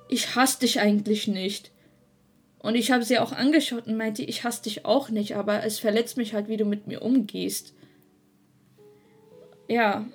ich 0.09 0.35
hasse 0.35 0.59
dich 0.61 0.79
eigentlich 0.79 1.27
nicht. 1.27 1.71
Und 2.59 2.75
ich 2.75 2.91
habe 2.91 3.03
sie 3.03 3.19
auch 3.19 3.33
angeschaut 3.33 3.87
und 3.87 3.97
meinte, 3.97 4.23
ich 4.23 4.43
hasse 4.43 4.63
dich 4.63 4.85
auch 4.85 5.09
nicht, 5.09 5.35
aber 5.35 5.63
es 5.63 5.79
verletzt 5.79 6.17
mich 6.17 6.33
halt, 6.33 6.47
wie 6.47 6.57
du 6.57 6.65
mit 6.65 6.87
mir 6.87 7.01
umgehst 7.01 7.73
ja, 9.67 10.05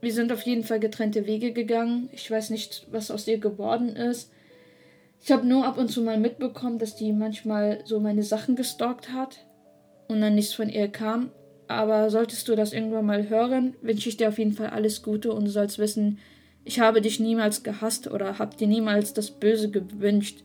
wir 0.00 0.12
sind 0.12 0.32
auf 0.32 0.42
jeden 0.42 0.64
Fall 0.64 0.80
getrennte 0.80 1.26
Wege 1.26 1.52
gegangen. 1.52 2.08
Ich 2.12 2.30
weiß 2.30 2.50
nicht, 2.50 2.86
was 2.90 3.10
aus 3.10 3.26
ihr 3.26 3.38
geworden 3.38 3.96
ist. 3.96 4.30
Ich 5.22 5.32
habe 5.32 5.46
nur 5.46 5.64
ab 5.64 5.78
und 5.78 5.88
zu 5.88 6.02
mal 6.02 6.18
mitbekommen, 6.18 6.78
dass 6.78 6.94
die 6.94 7.12
manchmal 7.12 7.80
so 7.84 7.98
meine 8.00 8.22
Sachen 8.22 8.54
gestalkt 8.54 9.12
hat 9.12 9.45
und 10.08 10.20
dann 10.20 10.34
nichts 10.34 10.54
von 10.54 10.68
ihr 10.68 10.88
kam. 10.88 11.30
Aber 11.68 12.10
solltest 12.10 12.46
du 12.48 12.54
das 12.54 12.72
irgendwann 12.72 13.06
mal 13.06 13.28
hören, 13.28 13.74
wünsche 13.82 14.08
ich 14.08 14.16
dir 14.16 14.28
auf 14.28 14.38
jeden 14.38 14.52
Fall 14.52 14.68
alles 14.68 15.02
Gute 15.02 15.32
und 15.32 15.46
du 15.46 15.50
sollst 15.50 15.78
wissen, 15.78 16.18
ich 16.64 16.80
habe 16.80 17.00
dich 17.00 17.20
niemals 17.20 17.62
gehasst 17.62 18.10
oder 18.10 18.38
habe 18.38 18.56
dir 18.56 18.66
niemals 18.66 19.14
das 19.14 19.30
Böse 19.30 19.70
gewünscht. 19.70 20.42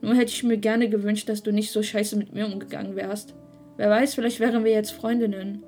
Nur 0.00 0.14
hätte 0.14 0.32
ich 0.32 0.42
mir 0.42 0.58
gerne 0.58 0.88
gewünscht, 0.88 1.28
dass 1.28 1.42
du 1.42 1.52
nicht 1.52 1.70
so 1.70 1.82
scheiße 1.82 2.16
mit 2.16 2.34
mir 2.34 2.46
umgegangen 2.46 2.96
wärst. 2.96 3.34
Wer 3.76 3.90
weiß, 3.90 4.14
vielleicht 4.14 4.40
wären 4.40 4.64
wir 4.64 4.72
jetzt 4.72 4.90
Freundinnen. 4.90 5.62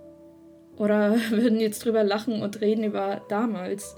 Oder 0.77 1.17
würden 1.31 1.61
jetzt 1.61 1.85
drüber 1.85 2.05
lachen 2.05 2.43
und 2.43 2.61
reden 2.61 2.85
über 2.85 3.23
damals. 3.29 3.97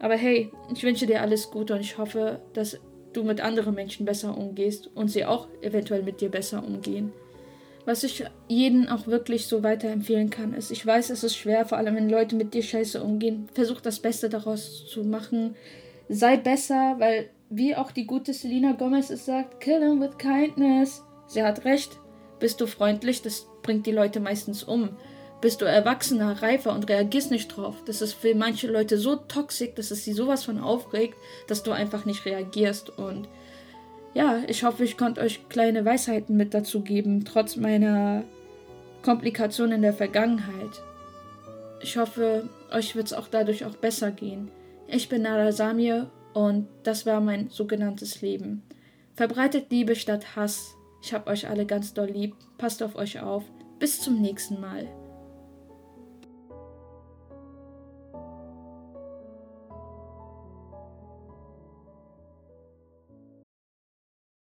Aber 0.00 0.14
hey, 0.14 0.50
ich 0.74 0.82
wünsche 0.82 1.06
dir 1.06 1.20
alles 1.20 1.50
Gute 1.50 1.74
und 1.74 1.80
ich 1.80 1.98
hoffe, 1.98 2.40
dass 2.54 2.80
du 3.12 3.24
mit 3.24 3.40
anderen 3.40 3.74
Menschen 3.74 4.06
besser 4.06 4.36
umgehst 4.36 4.88
und 4.94 5.08
sie 5.08 5.24
auch 5.24 5.48
eventuell 5.60 6.02
mit 6.02 6.20
dir 6.20 6.28
besser 6.28 6.64
umgehen. 6.64 7.12
Was 7.84 8.04
ich 8.04 8.24
jeden 8.48 8.88
auch 8.88 9.06
wirklich 9.06 9.46
so 9.46 9.62
weiterempfehlen 9.62 10.30
kann, 10.30 10.54
ist, 10.54 10.70
ich 10.70 10.86
weiß, 10.86 11.10
es 11.10 11.24
ist 11.24 11.36
schwer, 11.36 11.66
vor 11.66 11.78
allem 11.78 11.96
wenn 11.96 12.08
Leute 12.08 12.36
mit 12.36 12.54
dir 12.54 12.62
scheiße 12.62 13.02
umgehen. 13.02 13.48
Versuch 13.54 13.80
das 13.80 13.98
Beste 13.98 14.28
daraus 14.28 14.86
zu 14.86 15.02
machen. 15.02 15.56
Sei 16.08 16.36
besser, 16.36 16.96
weil, 16.98 17.30
wie 17.50 17.74
auch 17.74 17.90
die 17.90 18.06
gute 18.06 18.32
Selena 18.32 18.72
Gomez 18.72 19.10
es 19.10 19.26
sagt, 19.26 19.60
kill 19.60 19.80
him 19.80 20.00
with 20.00 20.16
kindness. 20.18 21.02
Sie 21.26 21.42
hat 21.42 21.64
recht. 21.64 21.98
Bist 22.38 22.60
du 22.60 22.66
freundlich, 22.66 23.22
das 23.22 23.46
bringt 23.62 23.86
die 23.86 23.92
Leute 23.92 24.20
meistens 24.20 24.62
um 24.62 24.96
bist 25.42 25.60
du 25.60 25.64
erwachsener, 25.64 26.40
reifer 26.40 26.72
und 26.72 26.88
reagierst 26.88 27.32
nicht 27.32 27.48
drauf. 27.48 27.74
Das 27.84 28.00
ist 28.00 28.14
für 28.14 28.34
manche 28.34 28.68
Leute 28.68 28.96
so 28.96 29.16
toxisch, 29.16 29.74
dass 29.74 29.90
es 29.90 30.04
sie 30.04 30.12
sowas 30.12 30.44
von 30.44 30.58
aufregt, 30.58 31.16
dass 31.48 31.64
du 31.64 31.72
einfach 31.72 32.04
nicht 32.06 32.24
reagierst. 32.24 32.96
Und 32.96 33.28
ja, 34.14 34.42
ich 34.46 34.64
hoffe, 34.64 34.84
ich 34.84 34.96
konnte 34.96 35.20
euch 35.20 35.48
kleine 35.48 35.84
Weisheiten 35.84 36.36
mit 36.36 36.54
dazu 36.54 36.82
geben, 36.82 37.24
trotz 37.24 37.56
meiner 37.56 38.24
Komplikationen 39.02 39.76
in 39.76 39.82
der 39.82 39.94
Vergangenheit. 39.94 40.82
Ich 41.80 41.96
hoffe, 41.96 42.48
euch 42.70 42.94
wird 42.94 43.06
es 43.06 43.12
auch 43.12 43.28
dadurch 43.28 43.64
auch 43.64 43.76
besser 43.76 44.10
gehen. 44.10 44.50
Ich 44.86 45.08
bin 45.08 45.22
Nara 45.22 45.52
Samir 45.52 46.10
und 46.34 46.68
das 46.82 47.06
war 47.06 47.20
mein 47.20 47.48
sogenanntes 47.48 48.20
Leben. 48.22 48.62
Verbreitet 49.14 49.70
Liebe 49.70 49.96
statt 49.96 50.36
Hass. 50.36 50.74
Ich 51.02 51.12
hab 51.12 51.26
euch 51.26 51.48
alle 51.48 51.66
ganz 51.66 51.94
doll 51.94 52.08
lieb. 52.08 52.34
Passt 52.58 52.82
auf 52.82 52.94
euch 52.94 53.20
auf. 53.20 53.44
Bis 53.78 54.00
zum 54.00 54.20
nächsten 54.20 54.60
Mal. 54.60 54.86